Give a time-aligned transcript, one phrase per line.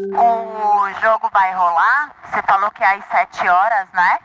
[0.00, 2.14] O jogo vai rolar?
[2.24, 4.18] Você falou que é às 7 horas, né?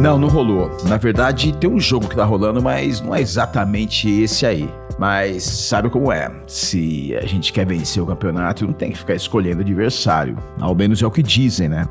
[0.00, 0.74] Não, não rolou.
[0.84, 4.72] Na verdade, tem um jogo que tá rolando, mas não é exatamente esse aí.
[4.98, 6.30] Mas sabe como é?
[6.46, 10.38] Se a gente quer vencer o campeonato, não tem que ficar escolhendo adversário.
[10.58, 11.86] Ao menos é o que dizem, né?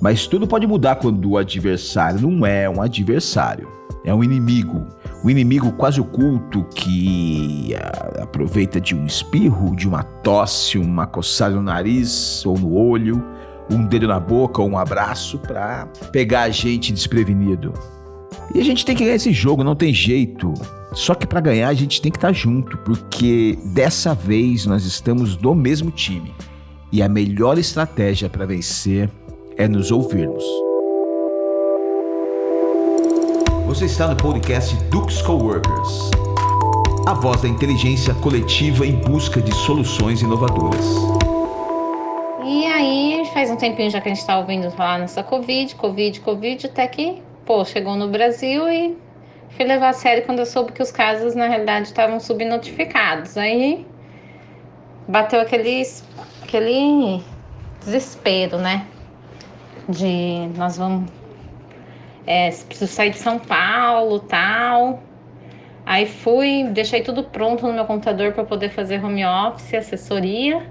[0.00, 3.70] Mas tudo pode mudar quando o adversário não é um adversário,
[4.04, 4.88] é um inimigo.
[5.24, 7.74] Um inimigo quase oculto que
[8.20, 13.24] aproveita de um espirro, de uma tosse, uma coçada no nariz ou no olho,
[13.70, 17.72] um dedo na boca ou um abraço para pegar a gente desprevenido.
[18.54, 20.52] E a gente tem que ganhar esse jogo, não tem jeito.
[20.92, 24.84] Só que para ganhar a gente tem que estar tá junto, porque dessa vez nós
[24.84, 26.34] estamos do mesmo time.
[26.92, 29.10] E a melhor estratégia para vencer
[29.56, 30.44] é nos ouvirmos.
[33.74, 36.12] Você está no podcast Dux Coworkers,
[37.08, 40.86] a voz da inteligência coletiva em busca de soluções inovadoras.
[42.44, 46.20] E aí, faz um tempinho já que a gente está ouvindo falar nessa Covid, Covid,
[46.20, 48.96] Covid, até que, pô, chegou no Brasil e
[49.56, 53.36] fui levar a sério quando eu soube que os casos, na realidade, estavam subnotificados.
[53.36, 53.84] Aí
[55.08, 55.82] bateu aquele,
[56.44, 57.20] aquele
[57.84, 58.86] desespero, né?
[59.88, 61.23] De nós vamos.
[62.26, 65.02] É, preciso sair de São Paulo tal.
[65.86, 70.62] Aí fui, deixei tudo pronto no meu computador para poder fazer home office, assessoria.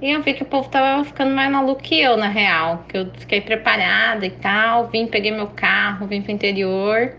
[0.00, 2.84] E eu vi que o povo tava ficando mais maluco que eu, na real.
[2.88, 4.88] Que eu fiquei preparada e tal.
[4.88, 7.12] Vim, peguei meu carro, vim pro interior.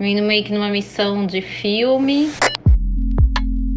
[0.00, 2.30] Vindo meio que numa missão de filme.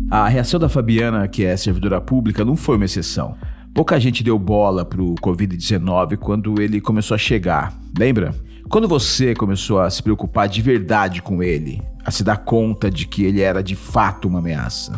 [0.10, 3.36] A reação da Fabiana, que é servidora pública, não foi uma exceção.
[3.74, 8.34] Pouca gente deu bola pro Covid-19 quando ele começou a chegar, lembra?
[8.72, 13.06] Quando você começou a se preocupar de verdade com ele, a se dar conta de
[13.06, 14.98] que ele era de fato uma ameaça.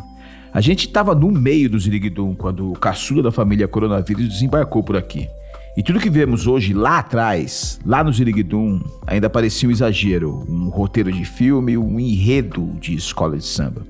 [0.54, 4.96] A gente estava no meio do Ziriguidum quando o caçula da família coronavírus desembarcou por
[4.96, 5.28] aqui.
[5.76, 10.70] E tudo que vemos hoje lá atrás, lá no Ziriguidum, ainda parecia um exagero, um
[10.70, 13.81] roteiro de filme, um enredo de escola de samba.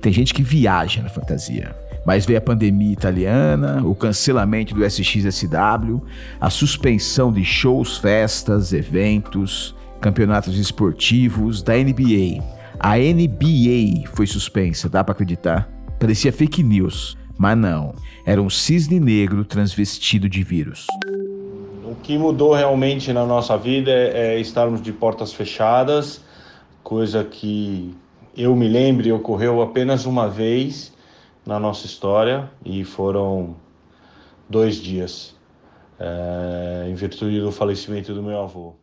[0.00, 1.72] Tem gente que viaja na fantasia.
[2.04, 6.02] Mas veio a pandemia italiana, o cancelamento do SXSW,
[6.40, 12.42] a suspensão de shows, festas, eventos, campeonatos esportivos da NBA.
[12.78, 15.68] A NBA foi suspensa, dá para acreditar?
[15.98, 17.94] Parecia fake news, mas não.
[18.24, 20.86] Era um cisne negro transvestido de vírus.
[21.84, 26.22] O que mudou realmente na nossa vida é, é estarmos de portas fechadas,
[26.82, 27.94] coisa que
[28.34, 30.92] eu me lembre ocorreu apenas uma vez
[31.50, 33.56] na nossa história e foram
[34.48, 35.34] dois dias,
[35.98, 38.74] é, em virtude do falecimento do meu avô.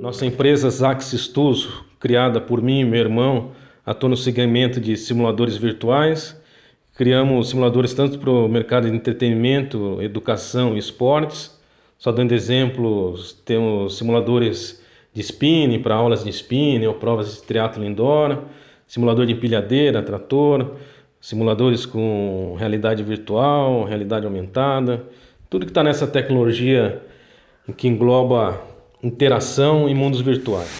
[0.00, 3.50] Nossa empresa Zaxis Tuso, criada por mim e meu irmão,
[3.84, 6.40] atua no segmento de simuladores virtuais.
[6.96, 11.60] Criamos simuladores tanto para o mercado de entretenimento, educação e esportes,
[11.98, 14.82] só dando exemplos, temos simuladores
[15.12, 18.44] de spinning para aulas de spinning ou provas de triatlo indoor,
[18.86, 20.74] simulador de empilhadeira, trator,
[21.20, 25.04] simuladores com realidade virtual, realidade aumentada,
[25.50, 27.02] tudo que está nessa tecnologia
[27.76, 28.60] que engloba
[29.02, 30.78] interação em mundos virtuais.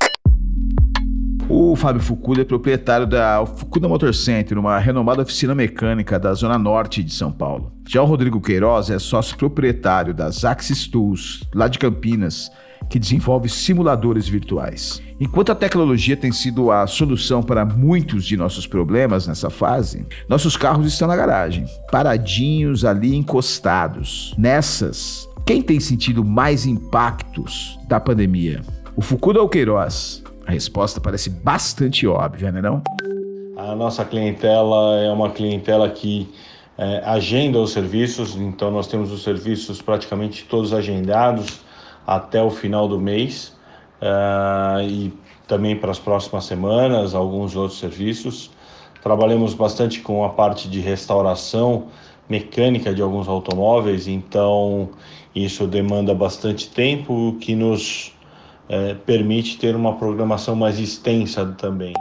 [1.50, 6.59] O Fábio Fukuda é proprietário da Fukuda Motor Center, uma renomada oficina mecânica da zona
[6.59, 7.72] norte de São Paulo.
[7.88, 12.50] Já o Rodrigo Queiroz é sócio proprietário da Axis Tools, lá de Campinas,
[12.88, 15.03] que desenvolve simuladores virtuais.
[15.21, 20.56] Enquanto a tecnologia tem sido a solução para muitos de nossos problemas nessa fase, nossos
[20.56, 24.32] carros estão na garagem, paradinhos ali encostados.
[24.38, 28.62] Nessas, quem tem sentido mais impactos da pandemia?
[28.97, 30.22] O Fukuda ou Queiroz?
[30.47, 32.82] A resposta parece bastante óbvia, né não?
[33.56, 36.28] A nossa clientela é uma clientela que
[36.78, 41.60] é, agenda os serviços, então nós temos os serviços praticamente todos agendados
[42.08, 43.54] até o final do mês
[44.00, 45.12] uh, e
[45.46, 48.50] também para as próximas semanas, alguns outros serviços.
[49.02, 51.88] Trabalhamos bastante com a parte de restauração
[52.28, 54.88] mecânica de alguns automóveis, então
[55.34, 58.12] isso demanda bastante tempo, que nos
[58.69, 61.94] é, permite ter uma programação mais extensa também.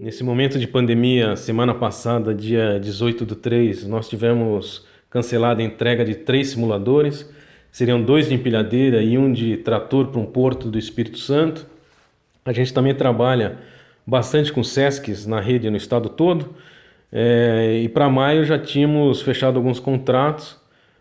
[0.00, 6.04] Nesse momento de pandemia, semana passada, dia 18 do 3, nós tivemos cancelada a entrega
[6.04, 7.28] de três simuladores.
[7.74, 11.66] Seriam dois de empilhadeira e um de trator para um porto do Espírito Santo.
[12.44, 13.58] A gente também trabalha
[14.06, 16.54] bastante com SESCs na rede no estado todo.
[17.10, 20.56] É, e para maio já tínhamos fechado alguns contratos,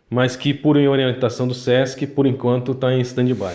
[0.09, 3.53] mas que por orientação do SESC, por enquanto está em stand-by.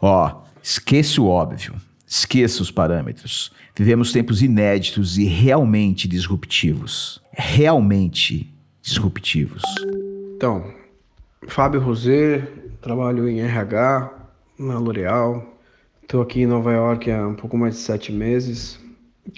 [0.00, 1.74] Ó, oh, Esqueça o óbvio.
[2.06, 3.52] Esqueça os parâmetros.
[3.76, 7.20] Vivemos tempos inéditos e realmente disruptivos.
[7.30, 8.50] Realmente
[8.80, 9.62] disruptivos.
[10.34, 10.72] Então,
[11.48, 12.46] Fábio Rosé,
[12.80, 14.12] trabalho em RH
[14.58, 15.54] na L'Oréal.
[16.02, 18.78] Estou aqui em Nova York há um pouco mais de sete meses.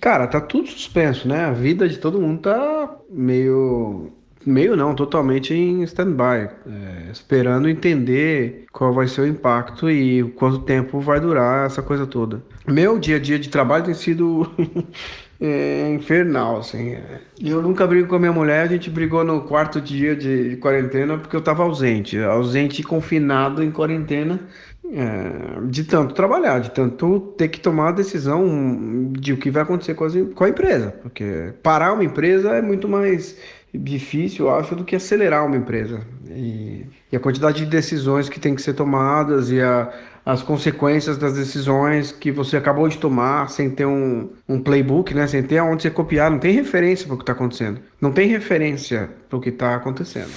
[0.00, 1.44] Cara, tá tudo suspenso, né?
[1.44, 4.12] A vida de todo mundo tá meio.
[4.44, 10.60] Meio não, totalmente em stand-by, é, esperando entender qual vai ser o impacto e quanto
[10.60, 12.40] tempo vai durar essa coisa toda.
[12.64, 14.48] Meu dia a dia de trabalho tem sido
[15.40, 16.96] é, infernal, assim.
[17.40, 21.18] Eu nunca brigo com a minha mulher, a gente brigou no quarto dia de, quarentena
[21.18, 24.40] porque eu estava ausente, ausente e confinado em quarentena
[24.84, 29.62] é, de tanto trabalhar, de tanto ter que tomar a decisão de o que vai
[29.62, 33.36] acontecer com, com a empresa, porque parar uma empresa é muito mais
[33.74, 36.00] difícil, eu acho, do que acelerar uma empresa.
[36.30, 39.92] E, e a quantidade de decisões que tem que ser tomadas e a,
[40.26, 45.24] as consequências das decisões que você acabou de tomar sem ter um, um playbook, né?
[45.28, 47.78] sem ter onde você copiar, não tem referência para o que está acontecendo.
[48.00, 50.30] Não tem referência para o que está acontecendo.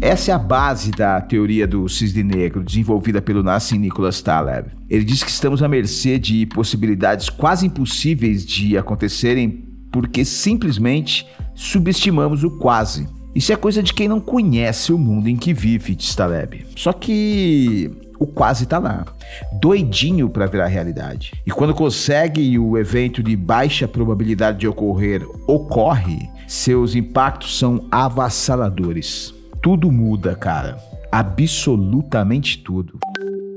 [0.00, 4.68] Essa é a base da teoria do cisne negro, desenvolvida pelo Nassim Nicholas Taleb.
[4.90, 12.42] Ele diz que estamos à mercê de possibilidades quase impossíveis de acontecerem porque simplesmente subestimamos
[12.42, 13.06] o quase.
[13.32, 16.66] Isso é coisa de quem não conhece o mundo em que vive, diz Taleb.
[16.76, 19.04] Só que o quase tá lá,
[19.52, 21.32] doidinho para virar realidade.
[21.46, 29.34] E quando consegue o evento de baixa probabilidade de ocorrer ocorre, seus impactos são avassaladores
[29.64, 30.76] tudo muda, cara.
[31.10, 32.98] Absolutamente tudo.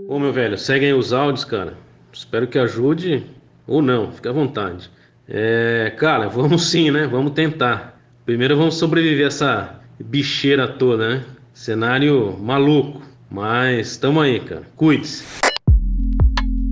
[0.07, 1.74] Ô meu velho, seguem os áudios, cara.
[2.13, 3.25] Espero que ajude
[3.68, 4.89] ou não, fica à vontade.
[5.27, 7.06] É, cara, vamos sim, né?
[7.07, 8.00] Vamos tentar.
[8.25, 11.25] Primeiro vamos sobreviver a essa bicheira toda, né?
[11.54, 13.01] Cenário maluco.
[13.30, 14.64] Mas tamo aí, cara.
[14.76, 15.24] Cuide-se.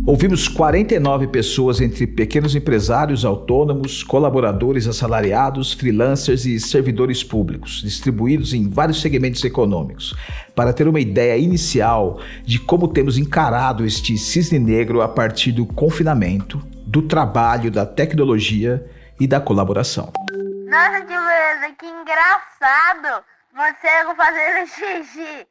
[0.08, 8.70] Ouvimos 49 pessoas entre pequenos empresários autônomos, colaboradores assalariados, freelancers e servidores públicos, distribuídos em
[8.70, 10.16] vários segmentos econômicos,
[10.54, 15.66] para ter uma ideia inicial de como temos encarado este cisne negro a partir do
[15.66, 18.86] confinamento, do trabalho, da tecnologia
[19.20, 20.14] e da colaboração.
[20.70, 23.26] Nossa, que beleza, que engraçado!
[23.56, 25.48] Você fazendo xixi.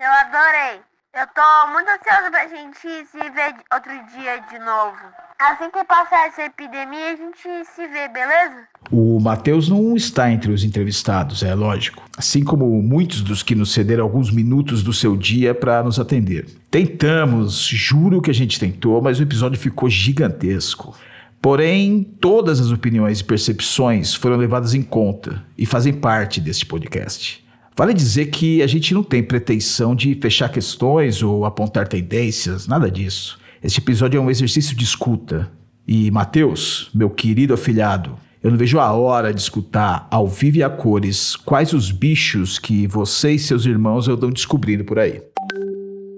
[0.00, 0.80] Eu adorei.
[1.14, 4.96] Eu tô muito ansiosa pra gente se ver outro dia de novo.
[5.38, 8.66] Assim que passar essa epidemia, a gente se vê, beleza?
[8.90, 12.02] O Matheus não está entre os entrevistados, é lógico.
[12.16, 16.46] Assim como muitos dos que nos cederam alguns minutos do seu dia para nos atender.
[16.70, 20.96] Tentamos, juro que a gente tentou, mas o episódio ficou gigantesco.
[21.42, 27.49] Porém, todas as opiniões e percepções foram levadas em conta e fazem parte deste podcast.
[27.80, 32.90] Vale dizer que a gente não tem pretensão de fechar questões ou apontar tendências, nada
[32.90, 33.40] disso.
[33.62, 35.50] Este episódio é um exercício de escuta.
[35.88, 40.62] E, Mateus, meu querido afilhado, eu não vejo a hora de escutar ao vivo e
[40.62, 45.22] a cores quais os bichos que você e seus irmãos andam descobrindo por aí.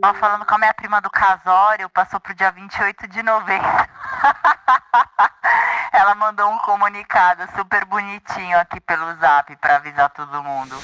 [0.05, 3.69] Ó, falando com a minha prima do casório, passou pro dia 28 de novembro.
[5.95, 10.75] Ela mandou um comunicado super bonitinho aqui pelo zap para avisar todo mundo.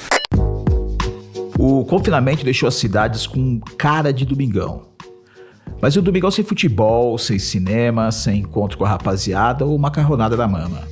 [1.70, 4.86] O confinamento deixou as cidades com cara de domingão.
[5.82, 10.48] Mas o domingão sem futebol, sem cinema, sem encontro com a rapaziada ou macarronada da
[10.48, 10.88] mama.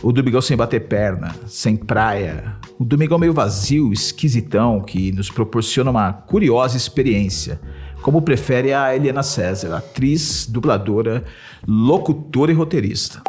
[0.00, 2.54] O domingão sem bater perna, sem praia.
[2.78, 7.60] O domingão meio vazio, esquisitão, que nos proporciona uma curiosa experiência,
[8.00, 11.24] como prefere a Eliana César, atriz, dubladora,
[11.66, 13.20] locutora e roteirista.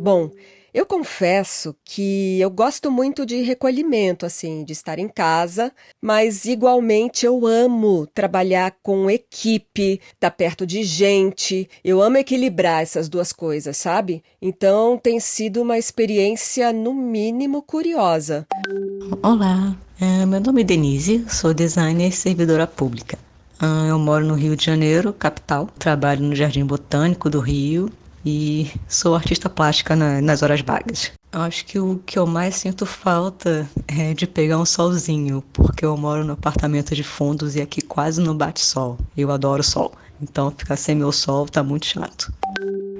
[0.00, 0.30] Bom,
[0.72, 7.26] eu confesso que eu gosto muito de recolhimento, assim, de estar em casa, mas igualmente
[7.26, 11.68] eu amo trabalhar com equipe, estar tá perto de gente.
[11.84, 14.22] Eu amo equilibrar essas duas coisas, sabe?
[14.40, 18.46] Então tem sido uma experiência, no mínimo, curiosa.
[19.22, 23.18] Olá, é, meu nome é Denise, sou designer e servidora pública.
[23.58, 25.68] Ah, eu moro no Rio de Janeiro, capital.
[25.78, 27.90] Trabalho no Jardim Botânico do Rio
[28.24, 31.12] e sou artista plástica na, nas horas vagas.
[31.32, 35.96] Acho que o que eu mais sinto falta é de pegar um solzinho, porque eu
[35.96, 38.98] moro no apartamento de fundos e aqui quase não bate sol.
[39.16, 42.32] Eu adoro sol, então ficar sem meu sol tá muito chato.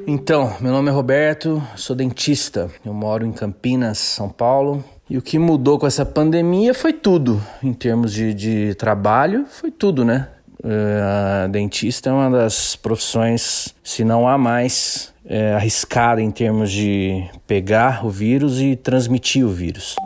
[0.07, 2.71] Então, meu nome é Roberto, sou dentista.
[2.85, 4.83] Eu moro em Campinas, São Paulo.
[5.09, 7.43] E o que mudou com essa pandemia foi tudo.
[7.62, 10.29] Em termos de, de trabalho, foi tudo, né?
[10.62, 17.25] Uh, dentista é uma das profissões, se não há mais, é, arriscada em termos de
[17.47, 19.97] pegar o vírus e transmitir o vírus.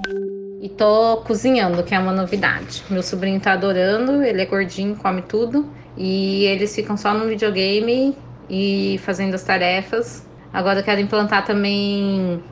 [0.63, 2.83] E tô cozinhando, que é uma novidade.
[2.89, 5.69] Meu sobrinho tá adorando, ele é gordinho, come tudo.
[5.97, 8.17] E eles ficam só no videogame
[8.49, 10.27] e fazendo as tarefas.
[10.53, 12.43] Agora eu quero implantar também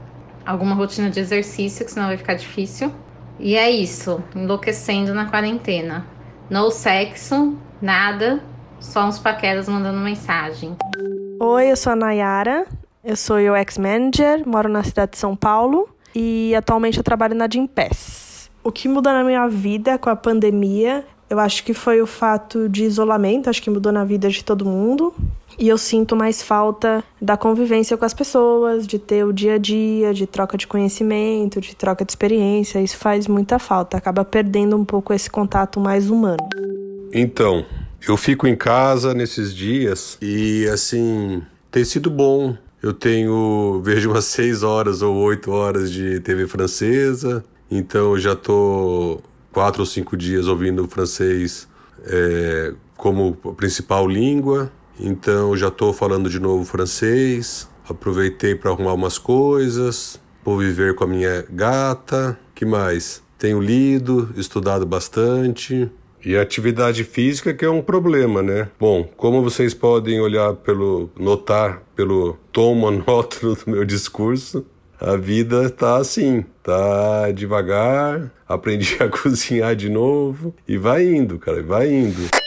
[0.44, 2.92] alguma rotina de exercício, que senão vai ficar difícil.
[3.38, 6.06] E é isso, enlouquecendo na quarentena.
[6.50, 8.40] No sexo, nada,
[8.80, 10.76] só uns paqueras mandando mensagem.
[11.40, 12.66] Oi, eu sou a Nayara,
[13.04, 17.48] eu sou UX Manager, moro na cidade de São Paulo e atualmente eu trabalho na
[17.52, 18.50] Gimpass.
[18.62, 22.68] O que mudou na minha vida com a pandemia, eu acho que foi o fato
[22.68, 25.12] de isolamento, acho que mudou na vida de todo mundo.
[25.58, 29.58] E eu sinto mais falta da convivência com as pessoas, de ter o dia a
[29.58, 32.80] dia, de troca de conhecimento, de troca de experiência.
[32.80, 36.48] Isso faz muita falta, acaba perdendo um pouco esse contato mais humano.
[37.12, 37.66] Então,
[38.08, 42.56] eu fico em casa nesses dias e assim, tem sido bom.
[42.82, 48.34] Eu tenho, vejo umas seis horas ou oito horas de TV francesa, então eu já
[48.34, 49.20] tô
[49.52, 51.68] quatro ou cinco dias ouvindo francês
[52.06, 54.72] é, como principal língua.
[54.98, 57.68] Então já estou falando de novo francês.
[57.88, 60.18] Aproveitei para arrumar umas coisas.
[60.44, 62.38] Vou viver com a minha gata.
[62.54, 63.22] Que mais?
[63.38, 65.90] Tenho lido, estudado bastante.
[66.24, 68.68] E a atividade física que é um problema, né?
[68.78, 74.64] Bom, como vocês podem olhar pelo notar pelo tom monótono do meu discurso,
[75.00, 81.60] a vida tá assim, tá devagar, aprendi a cozinhar de novo e vai indo, cara,
[81.62, 82.41] vai indo.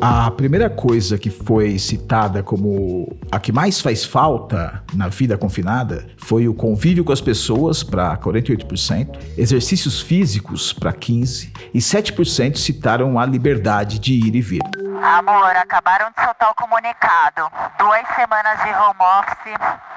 [0.00, 6.06] A primeira coisa que foi citada como a que mais faz falta na vida confinada
[6.18, 13.18] foi o convívio com as pessoas, para 48%, exercícios físicos, para 15%, e 7% citaram
[13.18, 14.62] a liberdade de ir e vir.
[15.02, 17.50] Amor, acabaram de soltar o comunicado.
[17.78, 19.96] Duas semanas de home office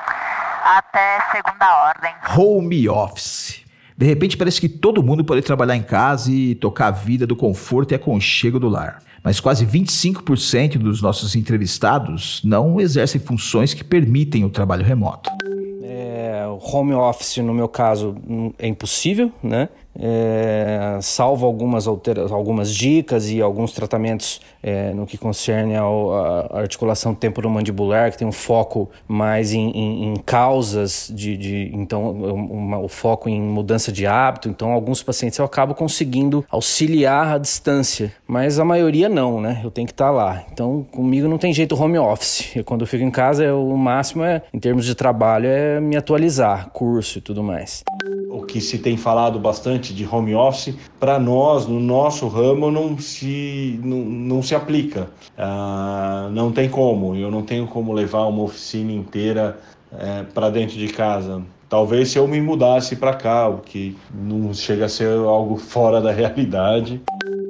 [0.78, 2.14] até segunda ordem.
[2.36, 3.59] Home office.
[4.00, 7.36] De repente parece que todo mundo pode trabalhar em casa e tocar a vida do
[7.36, 13.84] conforto e aconchego do lar mas quase 25% dos nossos entrevistados não exercem funções que
[13.84, 15.30] permitem o trabalho remoto.
[15.84, 18.16] É, home office, no meu caso,
[18.58, 19.68] é impossível, né?
[19.98, 28.12] É, salvo algumas, algumas dicas e alguns tratamentos é, no que concerne a articulação temporomandibular,
[28.12, 33.30] que tem um foco mais em, em, em causas, de, de então uma, o foco
[33.30, 34.50] em mudança de hábito.
[34.50, 39.62] Então, alguns pacientes eu acabo conseguindo auxiliar à distância, mas a maioria não, né?
[39.64, 40.44] Eu tenho que estar lá.
[40.52, 42.56] Então, comigo não tem jeito home office.
[42.56, 45.80] Eu, quando eu fico em casa, eu, o máximo é, em termos de trabalho, é
[45.80, 47.84] me atualizar, curso e tudo mais.
[48.30, 52.98] O que se tem falado bastante de home office, para nós, no nosso ramo, não
[52.98, 55.10] se, não, não se aplica.
[55.38, 59.58] Uh, não tem como, eu não tenho como levar uma oficina inteira
[59.92, 61.42] é, para dentro de casa.
[61.68, 66.02] Talvez se eu me mudasse para cá, o que não chega a ser algo fora
[66.02, 67.02] da realidade.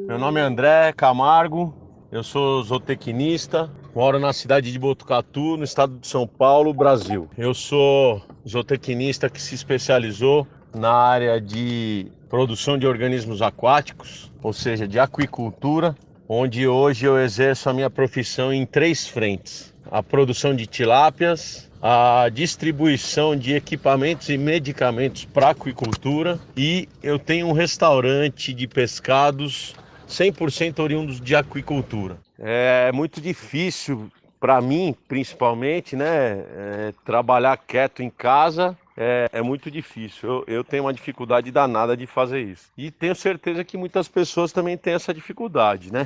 [0.08, 1.74] Meu nome é André Camargo,
[2.12, 7.30] eu sou zootecnista, moro na cidade de Botucatu, no estado de São Paulo, Brasil.
[7.38, 14.88] Eu sou zootecnista que se especializou na área de produção de organismos aquáticos, ou seja,
[14.88, 15.96] de aquicultura,
[16.28, 22.30] onde hoje eu exerço a minha profissão em três frentes: a produção de tilápias, a
[22.32, 29.74] distribuição de equipamentos e medicamentos para aquicultura e eu tenho um restaurante de pescados
[30.08, 32.18] 100% oriundos de aquicultura.
[32.38, 39.72] É muito difícil para mim, principalmente, né, é, trabalhar quieto em casa é, é muito
[39.72, 40.30] difícil.
[40.30, 42.66] Eu, eu, tenho uma dificuldade danada de fazer isso.
[42.78, 46.06] E tenho certeza que muitas pessoas também têm essa dificuldade, né?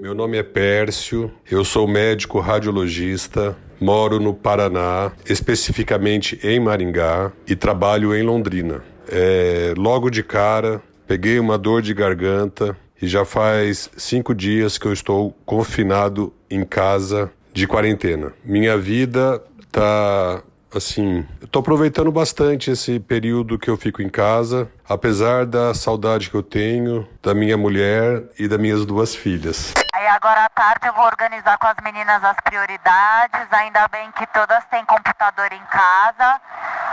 [0.00, 7.54] Meu nome é Pércio, eu sou médico radiologista, moro no Paraná, especificamente em Maringá, e
[7.54, 8.82] trabalho em Londrina.
[9.06, 14.86] É, logo de cara, peguei uma dor de garganta e já faz cinco dias que
[14.86, 18.32] eu estou confinado em casa de quarentena.
[18.42, 20.42] Minha vida tá
[20.78, 26.30] assim, eu tô aproveitando bastante esse período que eu fico em casa, apesar da saudade
[26.30, 29.72] que eu tenho da minha mulher e das minhas duas filhas.
[29.94, 34.26] Aí agora à tarde eu vou organizar com as meninas as prioridades, ainda bem que
[34.28, 36.40] todas têm computador em casa,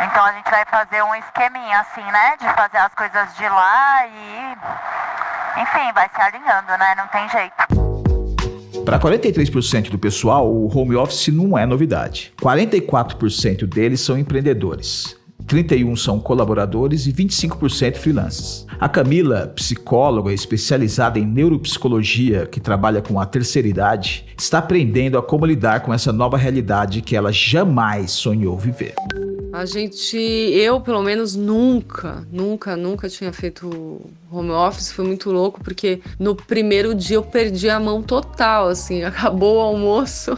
[0.01, 4.07] então a gente vai fazer um esqueminha assim, né, de fazer as coisas de lá
[4.07, 4.57] e
[5.61, 7.86] enfim, vai se alinhando, né, não tem jeito.
[8.87, 12.31] Para 43% do pessoal, o home office não é novidade.
[12.41, 15.17] 44% deles são empreendedores.
[15.45, 18.65] 31 são colaboradores e 25% freelancers.
[18.79, 25.21] A Camila, psicóloga especializada em neuropsicologia que trabalha com a terceira idade, está aprendendo a
[25.21, 28.93] como lidar com essa nova realidade que ela jamais sonhou viver.
[29.51, 33.99] A gente, eu pelo menos nunca, nunca, nunca tinha feito
[34.31, 34.91] home office.
[34.91, 39.61] Foi muito louco porque no primeiro dia eu perdi a mão total, assim, acabou o
[39.61, 40.37] almoço.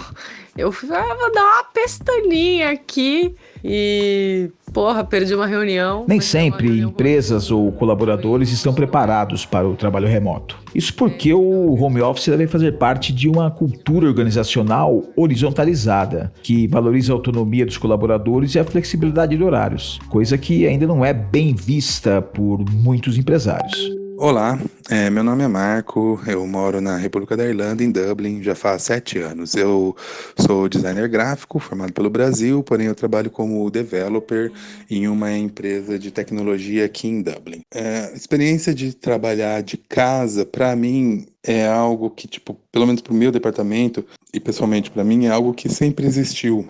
[0.58, 6.04] Eu fui, ah, vou dar uma pestaninha aqui e, porra, perdi uma reunião.
[6.06, 10.58] Nem sempre empresas ou colaboradores estão preparados para o trabalho remoto.
[10.74, 17.12] Isso porque o home office deve fazer parte de uma cultura organizacional horizontalizada, que valoriza
[17.12, 21.54] a autonomia dos colaboradores e a flexibilidade de horários, coisa que ainda não é bem
[21.54, 24.00] vista por muitos empresários.
[24.22, 24.60] Olá,
[24.90, 28.84] é, meu nome é Marco, eu moro na República da Irlanda, em Dublin, já faz
[28.84, 29.56] sete anos.
[29.56, 29.96] Eu
[30.38, 34.52] sou designer gráfico, formado pelo Brasil, porém eu trabalho como developer
[34.90, 37.62] em uma empresa de tecnologia aqui em Dublin.
[37.74, 43.14] É, experiência de trabalhar de casa, para mim, é algo que, tipo, pelo menos para
[43.14, 46.68] o meu departamento e pessoalmente para mim, é algo que sempre existiu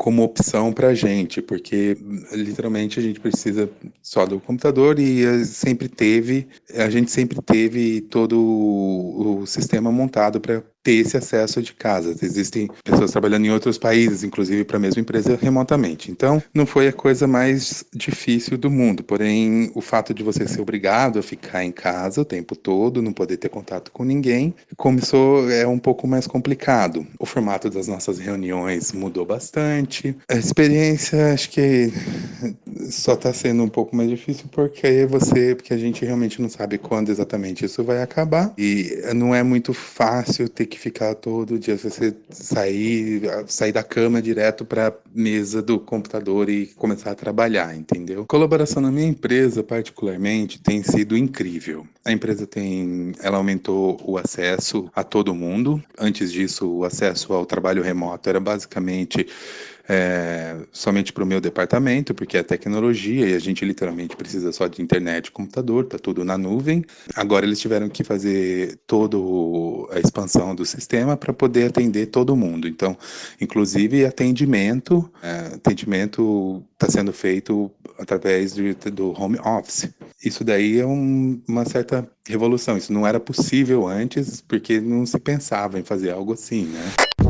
[0.00, 1.94] como opção para a gente, porque
[2.32, 3.68] literalmente a gente precisa
[4.00, 10.40] só do computador e eh, sempre teve, a gente sempre teve todo o sistema montado
[10.40, 12.14] para ter esse acesso de casa.
[12.22, 16.10] Existem pessoas trabalhando em outros países, inclusive para a mesma empresa remotamente.
[16.10, 19.02] Então, não foi a coisa mais difícil do mundo.
[19.02, 23.12] Porém, o fato de você ser obrigado a ficar em casa o tempo todo, não
[23.12, 27.06] poder ter contato com ninguém, começou é um pouco mais complicado.
[27.18, 30.16] O formato das nossas reuniões mudou bastante.
[30.28, 31.92] A experiência, acho que
[32.90, 36.78] só está sendo um pouco mais difícil porque você, porque a gente realmente não sabe
[36.78, 41.76] quando exatamente isso vai acabar e não é muito fácil ter que ficar todo dia,
[41.76, 47.76] você sair, sair da cama direto para a mesa do computador e começar a trabalhar,
[47.76, 48.24] entendeu?
[48.26, 51.86] Colaboração na minha empresa, particularmente, tem sido incrível.
[52.04, 55.82] A empresa tem, ela aumentou o acesso a todo mundo.
[55.98, 59.26] Antes disso, o acesso ao trabalho remoto era basicamente
[59.92, 64.68] é, somente para o meu departamento, porque é tecnologia e a gente literalmente precisa só
[64.68, 66.84] de internet, computador, tá tudo na nuvem.
[67.12, 69.16] Agora eles tiveram que fazer toda
[69.90, 72.68] a expansão do sistema para poder atender todo mundo.
[72.68, 72.96] Então,
[73.40, 77.68] inclusive atendimento, é, atendimento está sendo feito
[77.98, 79.90] através de, do home office.
[80.24, 82.76] Isso daí é um, uma certa revolução.
[82.76, 87.29] Isso não era possível antes, porque não se pensava em fazer algo assim, né?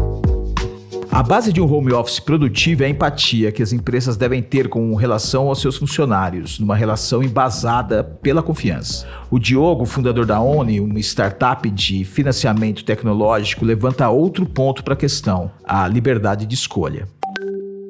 [1.12, 4.68] A base de um home office produtivo é a empatia que as empresas devem ter
[4.68, 9.08] com relação aos seus funcionários, numa relação embasada pela confiança.
[9.28, 14.96] O Diogo, fundador da ONI, uma startup de financiamento tecnológico, levanta outro ponto para a
[14.96, 17.08] questão: a liberdade de escolha.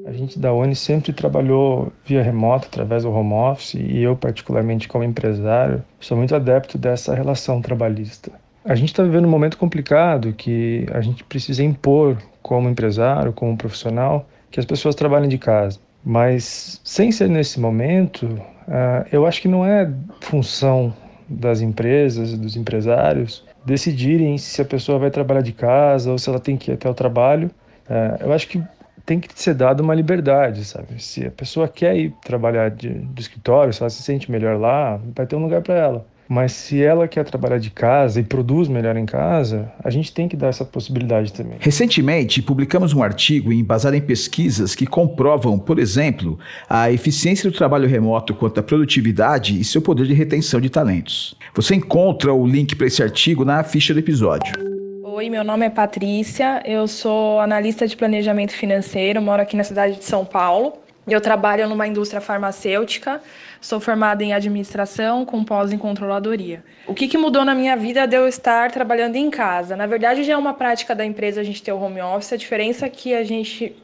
[0.07, 4.89] A gente da ONI sempre trabalhou via remoto, através do home office, e eu, particularmente
[4.89, 8.33] como empresário, sou muito adepto dessa relação trabalhista.
[8.71, 13.57] A gente está vivendo um momento complicado que a gente precisa impor como empresário, como
[13.57, 15.81] profissional, que as pessoas trabalhem de casa.
[16.05, 20.95] Mas sem ser nesse momento, uh, eu acho que não é função
[21.29, 26.39] das empresas, dos empresários, decidirem se a pessoa vai trabalhar de casa ou se ela
[26.39, 27.51] tem que ir até o trabalho.
[27.89, 28.63] Uh, eu acho que
[29.05, 31.03] tem que ser dada uma liberdade, sabe?
[31.03, 35.01] Se a pessoa quer ir trabalhar de, de escritório, se ela se sente melhor lá,
[35.13, 36.07] vai ter um lugar para ela.
[36.31, 40.29] Mas se ela quer trabalhar de casa e produz melhor em casa, a gente tem
[40.29, 41.57] que dar essa possibilidade também.
[41.59, 46.39] Recentemente, publicamos um artigo embasado em pesquisas que comprovam, por exemplo,
[46.69, 51.35] a eficiência do trabalho remoto quanto à produtividade e seu poder de retenção de talentos.
[51.53, 54.55] Você encontra o link para esse artigo na ficha do episódio.
[55.03, 59.97] Oi, meu nome é Patrícia, eu sou analista de planejamento financeiro, moro aqui na cidade
[59.97, 60.75] de São Paulo.
[61.07, 63.21] Eu trabalho numa indústria farmacêutica,
[63.61, 66.63] sou formada em administração com pós em controladoria.
[66.87, 69.77] O que, que mudou na minha vida de eu estar trabalhando em casa?
[69.77, 72.37] Na verdade, já é uma prática da empresa a gente ter o home office, a
[72.37, 73.75] diferença é que a gente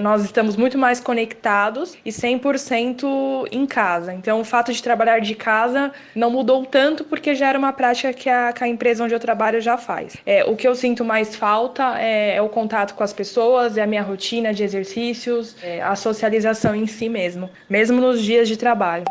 [0.00, 4.12] nós estamos muito mais conectados e 100% em casa.
[4.12, 8.12] Então, o fato de trabalhar de casa não mudou tanto porque já era uma prática
[8.12, 10.16] que a, que a empresa onde eu trabalho já faz.
[10.26, 13.82] É, o que eu sinto mais falta é, é, o contato com as pessoas, é
[13.82, 18.56] a minha rotina de exercícios, é a socialização em si mesmo, mesmo nos dias de
[18.56, 19.04] trabalho.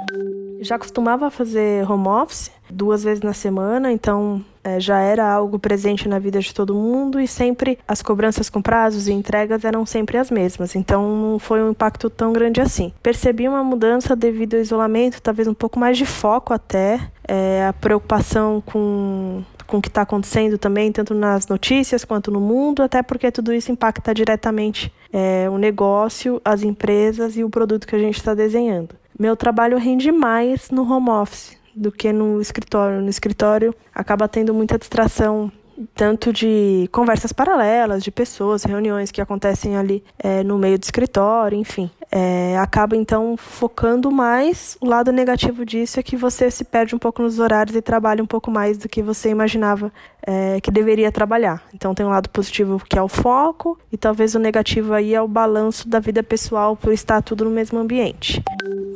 [0.61, 6.07] Já costumava fazer home office duas vezes na semana, então é, já era algo presente
[6.07, 10.17] na vida de todo mundo e sempre as cobranças com prazos e entregas eram sempre
[10.17, 12.93] as mesmas, então não foi um impacto tão grande assim.
[13.01, 17.73] Percebi uma mudança devido ao isolamento, talvez um pouco mais de foco até, é, a
[17.73, 23.01] preocupação com com o que está acontecendo também, tanto nas notícias quanto no mundo, até
[23.01, 27.99] porque tudo isso impacta diretamente é, o negócio, as empresas e o produto que a
[27.99, 28.89] gente está desenhando.
[29.17, 33.01] Meu trabalho rende mais no home office, do que no escritório.
[33.01, 35.51] No escritório acaba tendo muita distração
[35.95, 41.57] tanto de conversas paralelas, de pessoas, reuniões que acontecem ali é, no meio do escritório,
[41.57, 41.89] enfim.
[42.11, 44.77] É, acaba então focando mais.
[44.81, 48.21] O lado negativo disso é que você se perde um pouco nos horários e trabalha
[48.21, 49.91] um pouco mais do que você imaginava
[50.21, 51.63] é, que deveria trabalhar.
[51.73, 55.21] Então tem um lado positivo que é o foco, e talvez o negativo aí é
[55.21, 58.43] o balanço da vida pessoal por estar tudo no mesmo ambiente.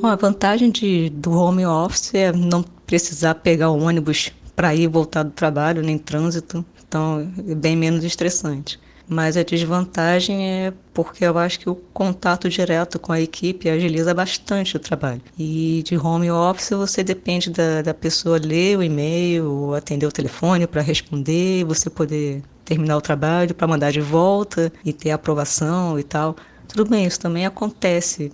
[0.02, 4.84] Bom, a vantagem de, do home office é não precisar pegar o ônibus para ir
[4.84, 8.80] e voltar do trabalho, nem trânsito, então é bem menos estressante.
[9.08, 14.14] Mas a desvantagem é porque eu acho que o contato direto com a equipe agiliza
[14.14, 15.22] bastante o trabalho.
[15.38, 20.66] E de home office você depende da, da pessoa ler o e-mail, atender o telefone
[20.66, 26.04] para responder, você poder terminar o trabalho para mandar de volta e ter aprovação e
[26.04, 26.36] tal.
[26.68, 28.32] Tudo bem, isso também acontece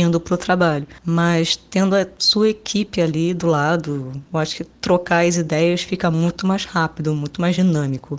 [0.00, 0.86] indo para o trabalho.
[1.04, 6.10] Mas tendo a sua equipe ali do lado, eu acho que trocar as ideias fica
[6.10, 8.18] muito mais rápido, muito mais dinâmico.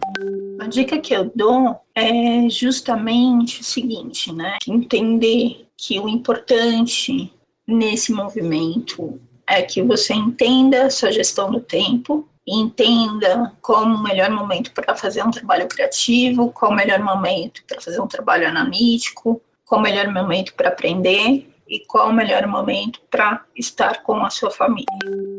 [0.59, 4.57] A dica que eu dou é justamente o seguinte, né?
[4.67, 7.33] Entender que o importante
[7.67, 14.29] nesse movimento é que você entenda a sua gestão do tempo, entenda qual o melhor
[14.29, 19.41] momento para fazer um trabalho criativo, qual o melhor momento para fazer um trabalho analítico,
[19.65, 24.29] qual o melhor momento para aprender e qual o melhor momento para estar com a
[24.29, 24.85] sua família.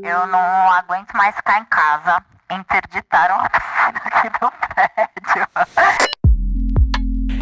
[0.02, 2.24] Eu não aguento mais ficar em casa.
[2.50, 6.21] Interditaram a piscina aqui do prédio.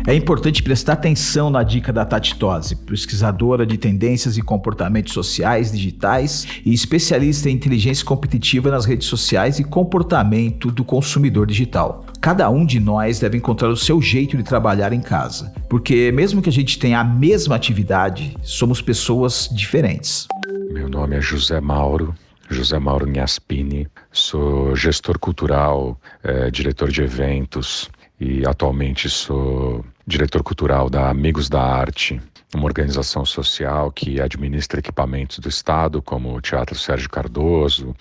[0.06, 5.70] É importante prestar atenção na dica da Tati Tosi, pesquisadora de tendências e comportamentos sociais
[5.70, 12.06] digitais e especialista em inteligência competitiva nas redes sociais e comportamento do consumidor digital.
[12.20, 16.40] Cada um de nós deve encontrar o seu jeito de trabalhar em casa, porque mesmo
[16.40, 20.26] que a gente tenha a mesma atividade, somos pessoas diferentes.
[20.72, 22.14] Meu nome é José Mauro.
[22.52, 27.88] José Mauro Gnaspini, sou gestor cultural, é, diretor de eventos
[28.20, 32.20] e atualmente sou diretor cultural da Amigos da Arte,
[32.54, 37.94] uma organização social que administra equipamentos do Estado, como o Teatro Sérgio Cardoso,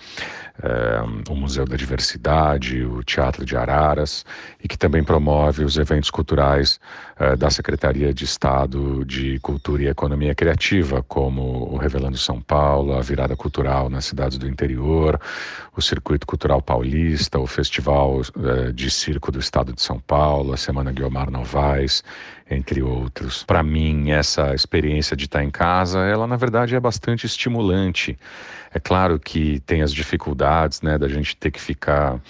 [0.62, 4.24] é, o Museu da Diversidade, o Teatro de Araras,
[4.62, 6.80] e que também promove os eventos culturais
[7.18, 12.94] é, da Secretaria de Estado de Cultura e Economia Criativa, como o Revelando São Paulo,
[12.94, 15.18] a Virada Cultural nas cidades do interior,
[15.76, 20.56] o Circuito Cultural Paulista, o Festival é, de Circo do Estado de São Paulo, a
[20.56, 22.02] Semana Guiomar Novaes,
[22.50, 23.44] entre outros.
[23.44, 28.18] Para mim, essa experiência de estar em casa, ela na verdade é bastante estimulante.
[28.74, 32.20] É claro que tem as dificuldades, né, da gente ter que ficar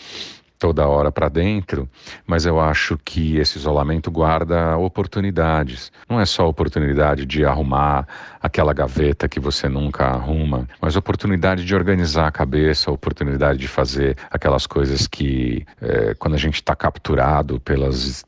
[0.60, 1.88] toda hora para dentro,
[2.26, 5.90] mas eu acho que esse isolamento guarda oportunidades.
[6.06, 8.06] Não é só oportunidade de arrumar
[8.42, 14.18] aquela gaveta que você nunca arruma, mas oportunidade de organizar a cabeça, oportunidade de fazer
[14.30, 18.22] aquelas coisas que, é, quando a gente está capturado pelas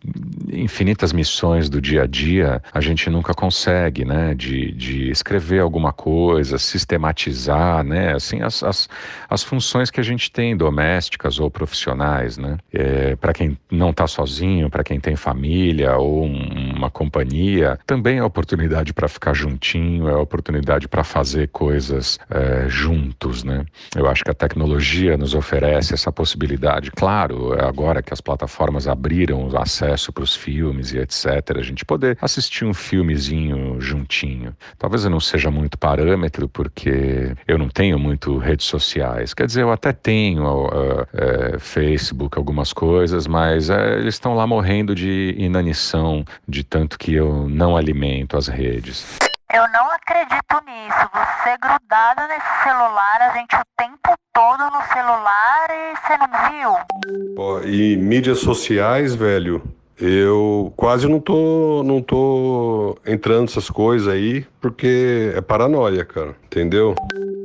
[0.51, 4.35] infinitas missões do dia a dia, a gente nunca consegue, né?
[4.35, 8.15] De, de escrever alguma coisa, sistematizar, né?
[8.15, 8.89] Assim, as, as,
[9.29, 12.59] as funções que a gente tem, domésticas ou profissionais né?
[12.73, 18.19] É, para quem não está sozinho, para quem tem família ou um, uma companhia, também
[18.19, 23.65] é oportunidade para ficar juntinho, é oportunidade para fazer coisas é, juntos, né?
[23.95, 26.91] Eu acho que a tecnologia nos oferece essa possibilidade.
[26.91, 31.63] Claro, é agora que as plataformas abriram o acesso para os filmes e etc, a
[31.63, 34.55] gente poder assistir um filmezinho juntinho.
[34.79, 39.35] Talvez eu não seja muito parâmetro porque eu não tenho muito redes sociais.
[39.35, 44.35] Quer dizer, eu até tenho uh, uh, Facebook Facebook algumas coisas, mas é, eles estão
[44.35, 49.19] lá morrendo de inanição, de tanto que eu não alimento as redes.
[49.53, 51.11] Eu não acredito nisso.
[51.13, 57.35] Você grudado nesse celular, a gente o tempo todo no celular e você não viu?
[57.35, 59.63] Pô, e mídias sociais, velho,
[60.05, 66.97] eu quase não tô, não tô entrando nessas coisas aí, porque é paranoia, cara, entendeu?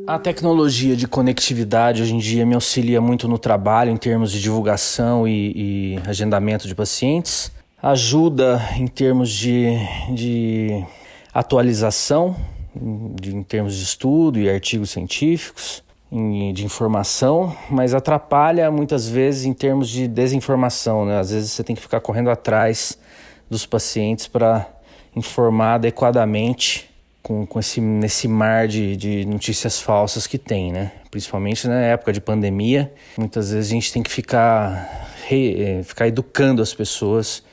[0.08, 4.42] A tecnologia de conectividade hoje em dia me auxilia muito no trabalho em termos de
[4.42, 5.52] divulgação e,
[5.96, 7.52] e agendamento de pacientes.
[7.80, 9.78] Ajuda em termos de,
[10.16, 10.84] de
[11.32, 12.36] atualização,
[12.76, 19.54] de, em termos de estudo e artigos científicos, de informação, mas atrapalha muitas vezes em
[19.54, 21.06] termos de desinformação.
[21.06, 21.20] Né?
[21.20, 22.98] Às vezes você tem que ficar correndo atrás
[23.50, 24.68] dos pacientes para
[25.16, 26.90] informar adequadamente
[27.22, 30.94] com, com esse, nesse mar de, de notícias falsas que tem, né?
[31.12, 36.08] Principalmente na época de pandemia, muitas vezes a gente tem que ficar, re, é, ficar
[36.08, 37.44] educando as pessoas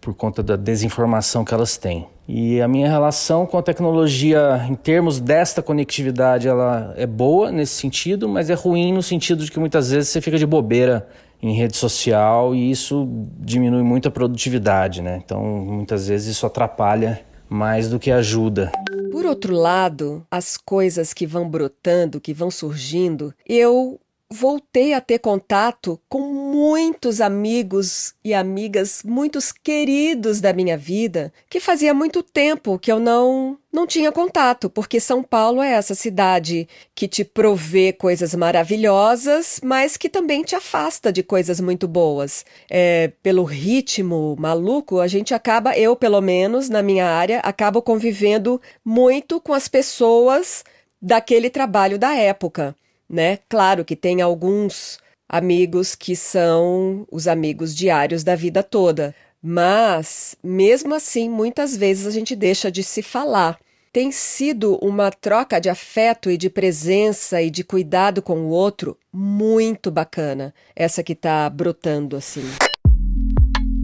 [0.00, 2.06] por conta da desinformação que elas têm.
[2.32, 7.72] E a minha relação com a tecnologia, em termos desta conectividade, ela é boa nesse
[7.72, 11.08] sentido, mas é ruim no sentido de que muitas vezes você fica de bobeira
[11.42, 13.08] em rede social e isso
[13.40, 15.20] diminui muito a produtividade, né?
[15.24, 18.70] Então, muitas vezes isso atrapalha mais do que ajuda.
[19.10, 23.98] Por outro lado, as coisas que vão brotando, que vão surgindo, eu
[24.32, 31.58] voltei a ter contato com muitos amigos e amigas, muitos queridos da minha vida, que
[31.58, 36.68] fazia muito tempo que eu não não tinha contato, porque São Paulo é essa cidade
[36.92, 42.44] que te provê coisas maravilhosas, mas que também te afasta de coisas muito boas.
[42.68, 48.60] É, pelo ritmo maluco, a gente acaba, eu pelo menos na minha área, acabo convivendo
[48.84, 50.64] muito com as pessoas
[51.00, 52.74] daquele trabalho da época
[53.10, 53.40] né?
[53.48, 60.94] Claro que tem alguns amigos que são os amigos diários da vida toda, mas mesmo
[60.94, 63.58] assim, muitas vezes a gente deixa de se falar.
[63.92, 68.96] Tem sido uma troca de afeto e de presença e de cuidado com o outro
[69.12, 72.69] muito bacana, essa que está brotando assim.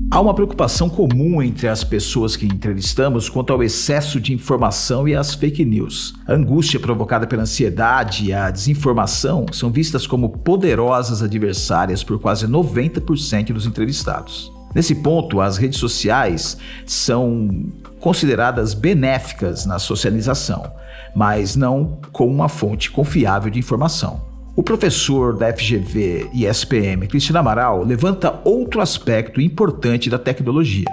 [0.09, 5.17] Há uma preocupação comum entre as pessoas que entrevistamos quanto ao excesso de informação e
[5.17, 6.15] as fake news.
[6.27, 12.47] A angústia provocada pela ansiedade e a desinformação são vistas como poderosas adversárias por quase
[12.47, 14.53] 90% dos entrevistados.
[14.73, 17.67] Nesse ponto, as redes sociais são
[17.99, 20.71] consideradas benéficas na socialização,
[21.17, 24.36] mas não como uma fonte confiável de informação.
[24.57, 30.87] O professor da FGV e SPM, Cristina Amaral, levanta outro aspecto importante da tecnologia.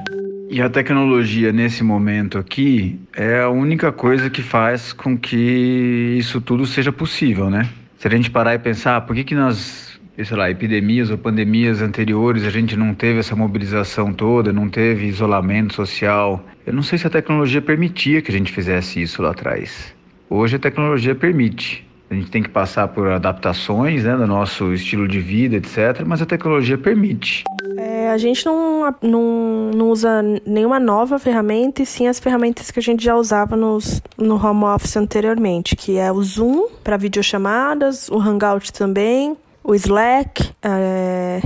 [0.50, 6.42] E a tecnologia nesse momento aqui é a única coisa que faz com que isso
[6.42, 7.70] tudo seja possível, né?
[7.98, 11.82] Se a gente parar e pensar, por que que nas, sei lá, epidemias ou pandemias
[11.82, 16.46] anteriores a gente não teve essa mobilização toda, não teve isolamento social?
[16.68, 19.96] Eu não sei se a tecnologia permitia que a gente fizesse isso lá atrás.
[20.30, 21.93] Hoje a tecnologia permite.
[22.14, 26.04] A gente tem que passar por adaptações né, do nosso estilo de vida, etc.
[26.06, 27.44] Mas a tecnologia permite.
[27.76, 32.78] É, a gente não, não, não usa nenhuma nova ferramenta, e sim as ferramentas que
[32.78, 38.10] a gente já usava nos, no home office anteriormente, que é o Zoom para videochamadas,
[38.10, 41.42] o Hangout também, o Slack, é,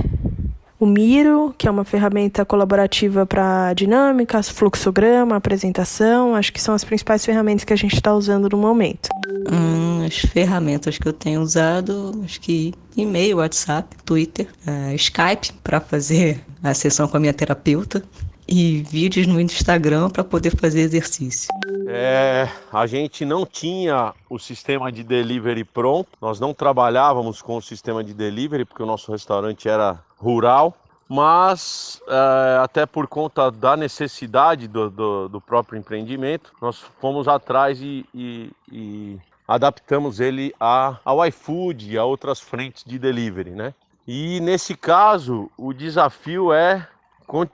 [0.80, 6.34] o Miro, que é uma ferramenta colaborativa para dinâmicas, fluxograma, apresentação.
[6.34, 9.08] Acho que são as principais ferramentas que a gente está usando no momento.
[9.50, 15.80] Hum, as ferramentas que eu tenho usado, acho que e-mail, WhatsApp, Twitter, uh, Skype para
[15.80, 18.02] fazer a sessão com a minha terapeuta
[18.48, 21.48] e vídeos no Instagram para poder fazer exercício.
[21.86, 27.62] É, a gente não tinha o sistema de delivery pronto, nós não trabalhávamos com o
[27.62, 30.74] sistema de delivery porque o nosso restaurante era rural,
[31.08, 37.80] mas é, até por conta da necessidade do, do, do, próprio empreendimento, nós fomos atrás
[37.80, 43.74] e, e, e adaptamos ele a, ao iFood a outras frentes de delivery, né?
[44.06, 46.86] E nesse caso, o desafio é